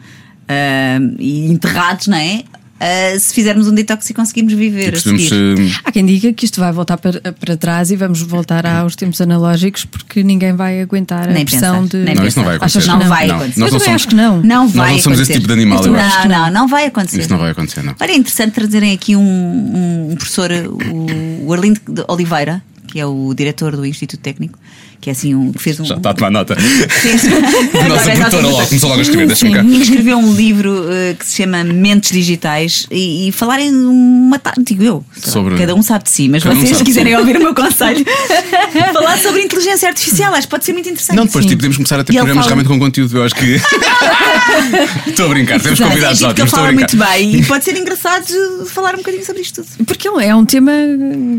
[0.48, 2.44] ah, e enterrados, não é?
[2.78, 5.28] Ah, se fizermos um detox e conseguirmos viver E a seguir.
[5.30, 8.94] se- Há quem diga que isto vai voltar para, para trás e vamos voltar aos
[8.94, 12.04] tempos analógicos porque ninguém vai aguentar a Nem pressão pensar, de.
[12.04, 12.92] nem Não, isso não vai Achas acontecer.
[12.98, 13.60] que Não vai Não, acontecer.
[13.60, 14.42] nós Eu não somos- acho que não.
[14.42, 15.32] Não Nós vai não somos esse acontecer.
[15.34, 16.28] tipo de animal, eu também acho.
[16.28, 17.20] Não, não, não vai acontecer.
[17.20, 17.94] Isso não vai acontecer, não.
[17.98, 23.06] Olha, é interessante trazerem aqui um, um professor, o, o Arlindo de Oliveira, que é
[23.06, 24.58] o diretor do Instituto Técnico,
[25.00, 25.84] que é assim um que fez um.
[25.84, 26.56] Já está a tomar nota.
[26.56, 29.26] fez- A nossa produtora logo começou logo a escrever.
[29.26, 29.62] Deixa-me cá.
[29.64, 34.82] escreveu um livro eh, que se chama Mentes Digitais e, e falarem uma tarde, digo
[34.82, 37.18] eu, Sobre- cada um sabe de si, mas Cada um vocês de quiserem si.
[37.18, 38.04] ouvir o meu conselho,
[38.92, 41.16] falar sobre inteligência artificial, acho que pode ser muito interessante.
[41.16, 43.16] Não, depois tipo, podemos começar a ter E ele programas fala- realmente com conteúdo.
[43.18, 43.60] Eu acho que.
[45.06, 46.52] Estou a brincar, temos é convidados ele ótimos.
[46.52, 46.96] A fala brincar.
[46.96, 48.26] muito bem e pode ser engraçado
[48.66, 49.84] falar um bocadinho sobre isto tudo.
[49.86, 50.72] Porque é um tema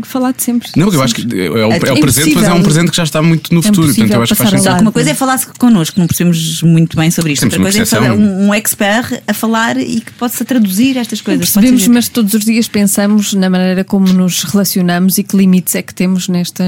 [0.04, 0.68] falado sempre.
[0.76, 2.90] Não, porque eu acho que é o, é o É presente, mas é um presente
[2.90, 3.86] que já está muito no futuro.
[3.94, 4.80] Portanto, eu acho que faz sentido.
[4.82, 7.40] Uma coisa é falar connosco, não percebemos muito bem sobre isto.
[7.48, 8.38] Temos Outra coisa é falar percepção.
[8.40, 11.50] um, um expert a falar e que possa traduzir estas coisas.
[11.50, 15.82] Percebemos, mas todos os dias pensamos na maneira como nos relacionamos e que limites é
[15.82, 16.64] que temos nesta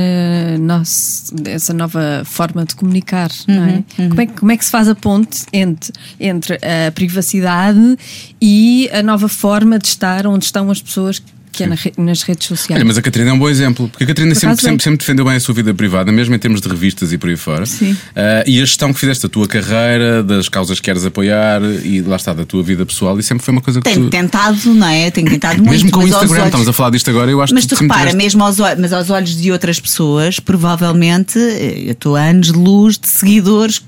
[0.59, 3.31] nossa, essa nova forma de comunicar.
[3.49, 3.85] não é?
[4.09, 7.97] Como, é, que- como é que se faz a ponte entre, entre a privacidade
[8.41, 11.23] e a nova forma de estar onde estão as pessoas
[11.53, 12.79] que é na re- nas redes sociais?
[12.81, 14.61] Olha, mas a Catarina é um bom exemplo, porque a Catarina Por sempre, é.
[14.69, 17.29] sempre, sempre defendeu bem a sua vida privada, mesmo em termos de revistas e por
[17.29, 17.67] aí fora.
[17.67, 17.97] Sim.
[18.15, 22.01] Ah, e a gestão que fizeste da tua carreira, das causas que queres apoiar e
[22.03, 24.11] lá está, da tua vida pessoal, e sempre foi uma coisa que Tenho tu.
[24.11, 25.11] tentado, não é?
[25.11, 25.71] Tenho tentado muito.
[25.71, 27.69] Mesmo com o mas Instagram, olhos- estamos a falar disto agora, eu acho Mas que
[27.71, 31.93] tu sempre repara, tiveste- mesmo aos, mas aos olhos de outras pessoas, provavelmente eh, eu
[31.93, 33.83] estou a anos de luz de seguidores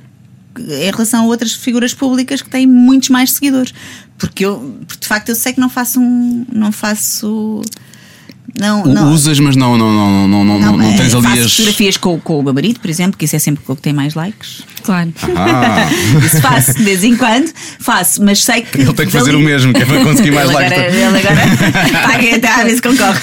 [0.59, 3.73] em relação a outras figuras públicas que têm muitos mais seguidores.
[4.23, 6.47] Porque eu, porque de facto, eu sei que não faço um.
[6.53, 7.61] Não faço.
[8.57, 11.53] Não, não, Usas, mas não, não, não, não, não, não, não tens ali faço as.
[11.53, 13.93] fotografias com, com o meu marido, por exemplo, que isso é sempre o que tem
[13.93, 14.63] mais likes.
[14.85, 15.13] Claro.
[15.37, 15.89] Ah,
[16.25, 17.51] Isso faço de vez em quando,
[17.81, 18.83] faço, mas sei que.
[18.83, 20.73] ele tem que fazer o mesmo, que é para conseguir mais ele likes.
[20.79, 23.21] agora, ele agora paga até às vezes concorre.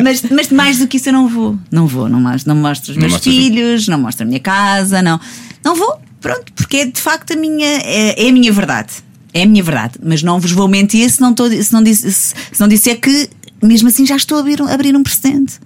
[0.00, 1.58] Mas, mas mais do que isso eu não vou.
[1.72, 5.18] Não vou, não mostro, não mostro os meus filhos, não mostro a minha casa, não.
[5.64, 8.92] Não vou, pronto, porque é de facto a minha, é, é a minha verdade.
[9.34, 9.94] É a minha verdade.
[10.02, 13.00] Mas não vos vou mentir se não, estou, se não, disse, se, se não disser
[13.00, 13.28] que
[13.60, 15.58] mesmo assim já estou a abrir, a abrir um precedente.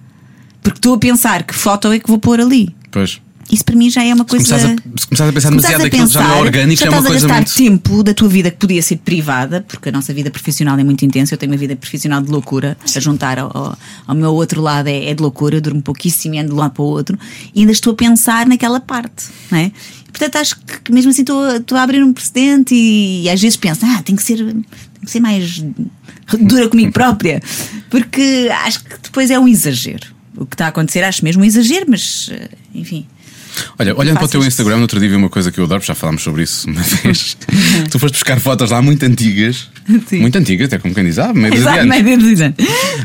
[0.61, 2.75] Porque estou a pensar que foto é que vou pôr ali.
[2.91, 3.21] Pois.
[3.51, 4.45] Isso para mim já é uma Se coisa.
[4.45, 6.79] começares a, se começares a pensar Se demasiado a aquilo já não é pensar, orgânico,
[6.79, 7.79] já é uma estás coisa a gastar muito.
[7.81, 11.03] tempo da tua vida que podia ser privada, porque a nossa vida profissional é muito
[11.03, 11.33] intensa.
[11.33, 13.77] Eu tenho uma vida profissional de loucura, a juntar ao, ao-
[14.07, 15.55] ao meu outro lado é, é de loucura.
[15.57, 17.17] Eu durmo pouquíssimo e ando de um lado para o outro,
[17.55, 19.71] e ainda estou a pensar naquela parte, não é?
[20.07, 23.41] E, portanto, acho que mesmo assim estou, a- estou a abrir um precedente e, às
[23.41, 24.63] vezes penso, ah, tem que ser, tem
[25.03, 25.63] que ser mais
[26.39, 27.41] dura comigo própria,
[27.89, 30.07] porque acho que depois é um exagero.
[30.37, 33.05] O que está a acontecer, acho mesmo um exagero, mas eh, enfim.
[33.77, 34.43] Olha, olhando para o teu.
[34.43, 36.81] Instagram, no outro dia vi uma coisa que eu adoro, já falámos sobre isso uma
[37.03, 37.37] vez.
[37.89, 39.69] tu foste buscar fotos lá muito antigas,
[40.07, 40.19] Sim.
[40.21, 42.03] muito antigas, até como quem diz, ah, meio Exato, meio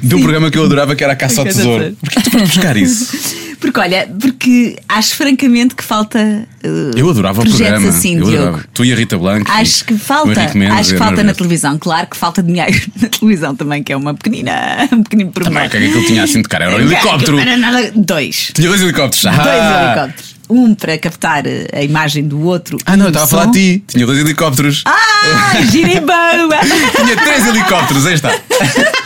[0.03, 1.47] de um programa que eu adorava que era a Caça ao.
[1.47, 1.97] Tesouro.
[2.01, 3.45] Porquê tu foste buscar isso?
[3.61, 6.19] Porque olha, porque acho francamente que falta.
[6.65, 7.89] uh, Eu adorava o programa.
[7.89, 8.37] assim, eu Diogo.
[8.43, 8.65] adorava.
[8.75, 9.51] Tu e a Rita Blanco.
[9.51, 10.41] Acho que falta,
[10.79, 11.79] acho que falta na televisão.
[11.79, 14.53] Claro que falta dinheiro na televisão também, que é uma pequenina,
[14.93, 15.67] um pequenino Também, problema.
[15.67, 16.65] o que é que aquilo tinha assim de cara?
[16.67, 17.39] Era um helicóptero.
[17.39, 18.51] Era nada, dois.
[18.55, 19.23] Tinha dois helicópteros.
[19.25, 19.85] Dois Ah!
[19.95, 20.35] helicópteros.
[20.51, 22.77] um para captar eh, a imagem do outro.
[22.85, 23.85] Ah, não, estava a falar de ti.
[23.89, 24.83] Tinha dois helicópteros.
[24.87, 26.59] Ah, girimbamba!
[26.97, 28.31] Tinha três helicópteros, aí está.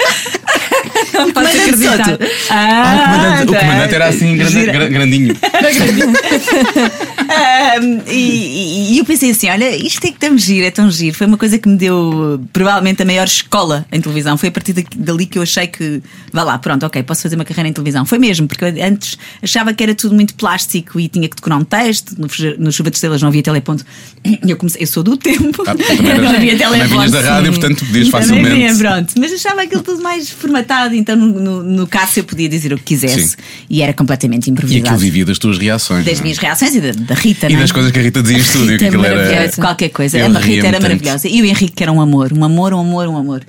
[1.19, 2.05] Não posso acreditar.
[2.05, 2.25] Soto.
[2.51, 3.61] Ah, o comandante, o tá.
[3.61, 4.73] comandante era assim, grande- Gira.
[4.73, 5.37] gra- grandinho.
[7.29, 11.15] Ahm, e, e- eu pensei assim: olha, isto é que tão giro, é tão giro.
[11.17, 14.37] Foi uma coisa que me deu provavelmente a maior escola em televisão.
[14.39, 16.03] Foi a partir dali que eu achei que,
[16.33, 18.05] vá lá, pronto, ok, posso fazer uma carreira em televisão.
[18.05, 21.57] Foi mesmo, porque eu antes achava que era tudo muito plástico e tinha que decorar
[21.57, 22.15] um texto.
[22.19, 23.85] No, no Chuva de Estrelas não havia teleponto.
[24.47, 25.63] Eu, comecei, eu sou do tempo.
[25.67, 26.89] Ah, também não havia também teleponto.
[26.89, 28.55] vinhas da rádio, portanto podias Também facilmente.
[28.55, 29.15] vinha, pronto.
[29.19, 32.85] Mas achava aquilo tudo mais formatado, então no, no, caso eu podia dizer o que
[32.85, 33.37] quisesse Sim.
[33.71, 34.85] e era completamente E improvisado.
[34.85, 36.05] aquilo vivia das tuas reações.
[36.05, 36.23] Das não é?
[36.25, 37.59] minhas reações e da, da Rita, E é?
[37.59, 39.51] das coisas que a Rita dizia em estúdio, que aquilo era.
[39.53, 40.19] Qualquer coisa.
[40.19, 40.83] Eu a Rita era tanto.
[40.83, 41.27] maravilhosa.
[41.29, 43.43] E o Henrique, que era um amor, um amor, um amor, um amor.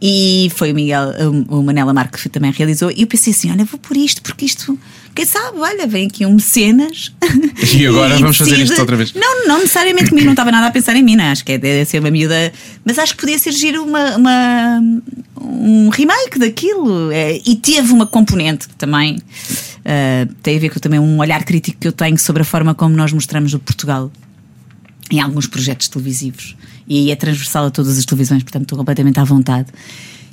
[0.00, 1.12] E foi o Miguel,
[1.48, 2.90] o Manela Marques que também realizou.
[2.90, 4.78] E eu pensei assim: olha, vou por isto, porque isto,
[5.18, 7.12] quem sabe, olha, vem aqui um mecenas.
[7.74, 9.12] E agora vamos fazer isto outra vez.
[9.14, 11.32] Não, não necessariamente comigo, não estava nada a pensar em mim, não é?
[11.32, 12.52] Acho que é deve ser uma miúda.
[12.84, 14.80] Mas acho que podia ser giro uma, uma-
[15.40, 17.10] um remake daquilo.
[17.10, 19.18] É, e teve uma componente que também
[19.84, 22.72] ah, tem a ver com também um olhar crítico que eu tenho sobre a forma
[22.72, 24.12] como nós mostramos o Portugal
[25.10, 26.54] em alguns projetos televisivos.
[26.86, 29.66] E aí é transversal a todas as televisões, portanto estou completamente à vontade.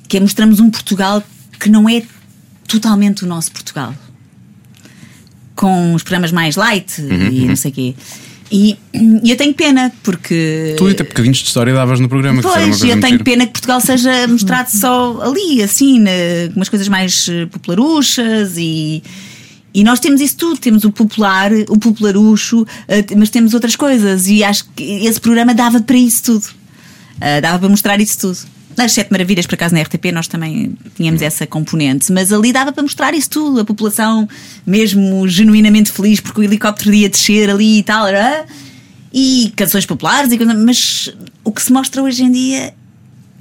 [0.08, 1.24] Que é mostramos um Portugal
[1.60, 2.04] que não é
[2.68, 3.96] totalmente o nosso Portugal.
[5.56, 7.96] Com os programas mais light Uhum, e não sei o quê.
[8.52, 10.76] E, e eu tenho pena, porque.
[10.78, 12.42] Tu até bocadinhos de história davas no programa.
[12.42, 16.04] Pois, eu tenho pena que Portugal seja mostrado só ali, assim,
[16.54, 19.02] com umas coisas mais eh, popularuchas e.
[19.74, 24.28] E nós temos isso tudo, temos o popular, o popularucho, eh, mas temos outras coisas.
[24.28, 26.46] E acho que esse programa dava para isso tudo.
[27.20, 28.38] Ah, dava para mostrar isso tudo.
[28.78, 32.72] Nas Sete Maravilhas, por acaso, na RTP, nós também tínhamos essa componente, mas ali dava
[32.74, 33.62] para mostrar isso tudo.
[33.62, 34.28] A população,
[34.66, 38.06] mesmo genuinamente feliz, porque o helicóptero ia descer ali e tal,
[39.14, 41.10] e canções populares, e mas
[41.44, 42.74] o que se mostra hoje em dia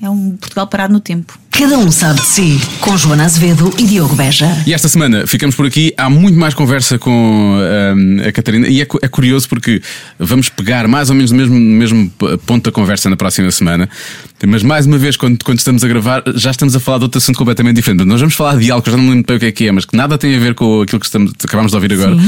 [0.01, 1.37] é um Portugal parado no tempo.
[1.57, 2.61] Cada um sabe de si.
[2.81, 4.49] Com Joana Azevedo e Diogo Beja.
[4.67, 5.95] E esta semana ficamos por aqui.
[5.97, 8.67] Há muito mais conversa com hum, a Catarina.
[8.67, 9.81] E é, é curioso porque
[10.19, 12.11] vamos pegar mais ou menos no mesmo, mesmo
[12.45, 13.89] ponto da conversa na próxima semana.
[14.45, 17.19] Mas mais uma vez, quando, quando estamos a gravar, já estamos a falar de outro
[17.19, 18.05] assunto completamente diferente.
[18.05, 19.53] Nós vamos falar de algo que eu já não me lembro bem o que é
[19.53, 21.93] que é, mas que nada tem a ver com aquilo que estamos, acabamos de ouvir
[21.93, 22.17] agora.
[22.17, 22.21] Uh,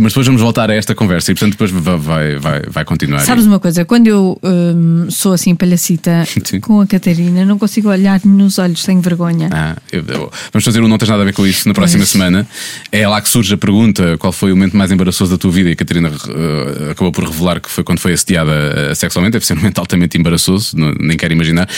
[0.00, 3.20] mas depois vamos voltar a esta conversa e, portanto, depois vai, vai, vai, vai continuar.
[3.20, 3.84] Sabes uma coisa?
[3.84, 6.60] Quando eu hum, sou assim palhacita Sim.
[6.60, 9.48] com a Catarina, não consigo olhar-lhe nos olhos, tenho vergonha.
[9.52, 12.00] Ah, eu- eu- vamos fazer o Não Tens Nada a Ver com isso na próxima
[12.00, 12.08] Pois.
[12.10, 12.46] semana.
[12.92, 15.68] É lá que surge a pergunta: qual foi o momento mais embaraçoso da tua vida?
[15.70, 19.32] E a Catarina eh, acabou por revelar que foi quando foi assediada eh, sexualmente.
[19.32, 21.68] Deve ser um momento altamente embaraçoso, não- nem quero imaginar.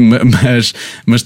[0.00, 0.74] Ma- mas,
[1.06, 1.24] mas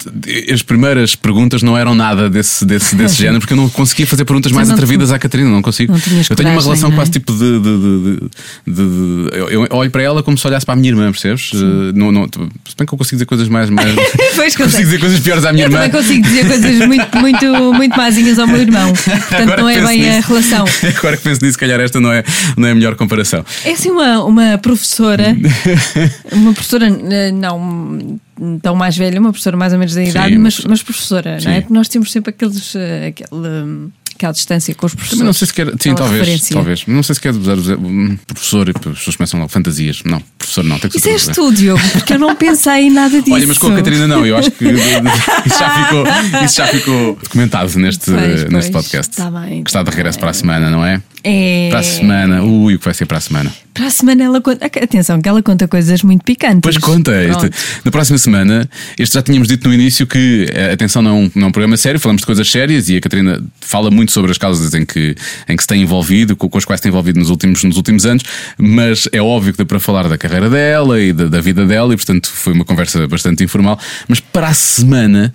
[0.52, 4.24] as primeiras perguntas não eram nada desse, desse, desse género, porque eu não conseguia fazer
[4.24, 5.92] perguntas mais atrevidas à Catarina, não consigo.
[5.92, 6.94] não eu tenho uma relação é?
[6.94, 7.58] quase tipo de.
[7.60, 8.30] de- de-
[8.66, 11.50] de- eu- eu olho para ela como se olhasse para a minha irmã, percebes?
[11.94, 13.68] Não, não, se bem que eu consigo dizer coisas mais.
[13.70, 13.90] mais
[14.36, 15.78] Pois, consigo dizer coisas piores à minha Eu irmã.
[15.88, 18.92] também consigo dizer coisas muito, muito, muito mazinhas ao meu irmão.
[18.92, 20.64] Portanto, Agora não é bem a nisso- relação.
[20.98, 22.22] Agora que penso nisso, se calhar esta não é,
[22.56, 23.44] não é a melhor comparação.
[23.64, 25.36] É assim uma, uma professora,
[26.32, 28.18] uma professora eh, não
[28.62, 30.70] tão mais velha, uma professora mais ou menos da idade, uma mas, professora.
[30.70, 31.54] mas professora, não é?
[31.56, 31.60] Sim.
[31.60, 33.88] Porque nós temos sempre aqueles, eh, aquele,
[34.20, 35.18] aquela distância com os professores.
[35.18, 35.66] Também não sei se quer.
[35.66, 36.20] Sim, aquela talvez.
[36.20, 36.54] referência.
[36.54, 36.84] Talvez.
[36.86, 40.02] Não sei se quer usar um professor e as pessoas começam logo fantasias.
[40.04, 41.34] Não, professor não, tem que Isso ser professor.
[41.34, 43.32] tu, Diogo, porque eu não pensei em nada disso.
[43.34, 44.64] Olha, mas com a Catarina não, eu acho que
[45.46, 46.04] isso já ficou,
[46.44, 49.16] isso já ficou documentado neste, Pois, pois, neste podcast.
[49.16, 51.00] tá bem, que está de regresso para a semana, não é?
[51.22, 51.68] É...
[51.70, 52.42] Para a semana.
[52.42, 53.52] Ui, o que vai ser para a semana?
[53.74, 54.64] Para a semana ela conta.
[54.66, 56.60] Atenção, que ela conta coisas muito picantes.
[56.62, 57.50] Pois conta, este-
[57.84, 58.68] na próxima semana,
[58.98, 61.52] este já tínhamos dito no início que, eh, atenção, não é, um, não é um
[61.52, 64.84] programa sério, falamos de coisas sérias e a Catarina fala muito sobre as causas em
[64.84, 65.14] que,
[65.48, 67.76] em que se tem envolvido, com, com as quais se tem envolvido nos últimos, nos
[67.76, 68.22] últimos anos,
[68.58, 71.92] mas é óbvio que dá para falar da carreira dela e da, da vida dela
[71.94, 73.78] e, portanto, foi uma conversa bastante informal.
[74.08, 75.34] Mas para a semana,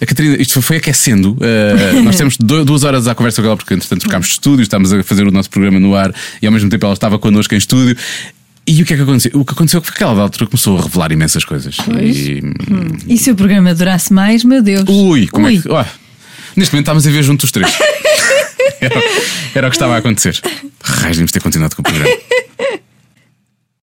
[0.00, 3.74] a Catarina, isto foi, aquecendo, eh, nós temos duas horas à conversa com ela, porque
[3.74, 6.68] entretanto trocámos de estúdio, estávamos a fazer o nosso programa no ar e ao mesmo
[6.68, 7.96] tempo ela estava connosco em estúdio.
[8.66, 9.30] E o que é que aconteceu?
[9.34, 11.76] O que aconteceu foi que aquela altura começou a revelar imensas coisas.
[12.00, 12.42] E,
[13.06, 14.84] E se o programa durasse mais, meu Deus.
[14.88, 15.56] Ui, como Ui.
[15.56, 15.68] é que.
[15.68, 15.84] Ó,
[16.56, 17.70] neste momento estávamos a ver juntos os três.
[18.80, 18.94] era,
[19.54, 20.40] era o que estava a acontecer.
[20.82, 22.16] Raios, devíamos ter continuado com o programa.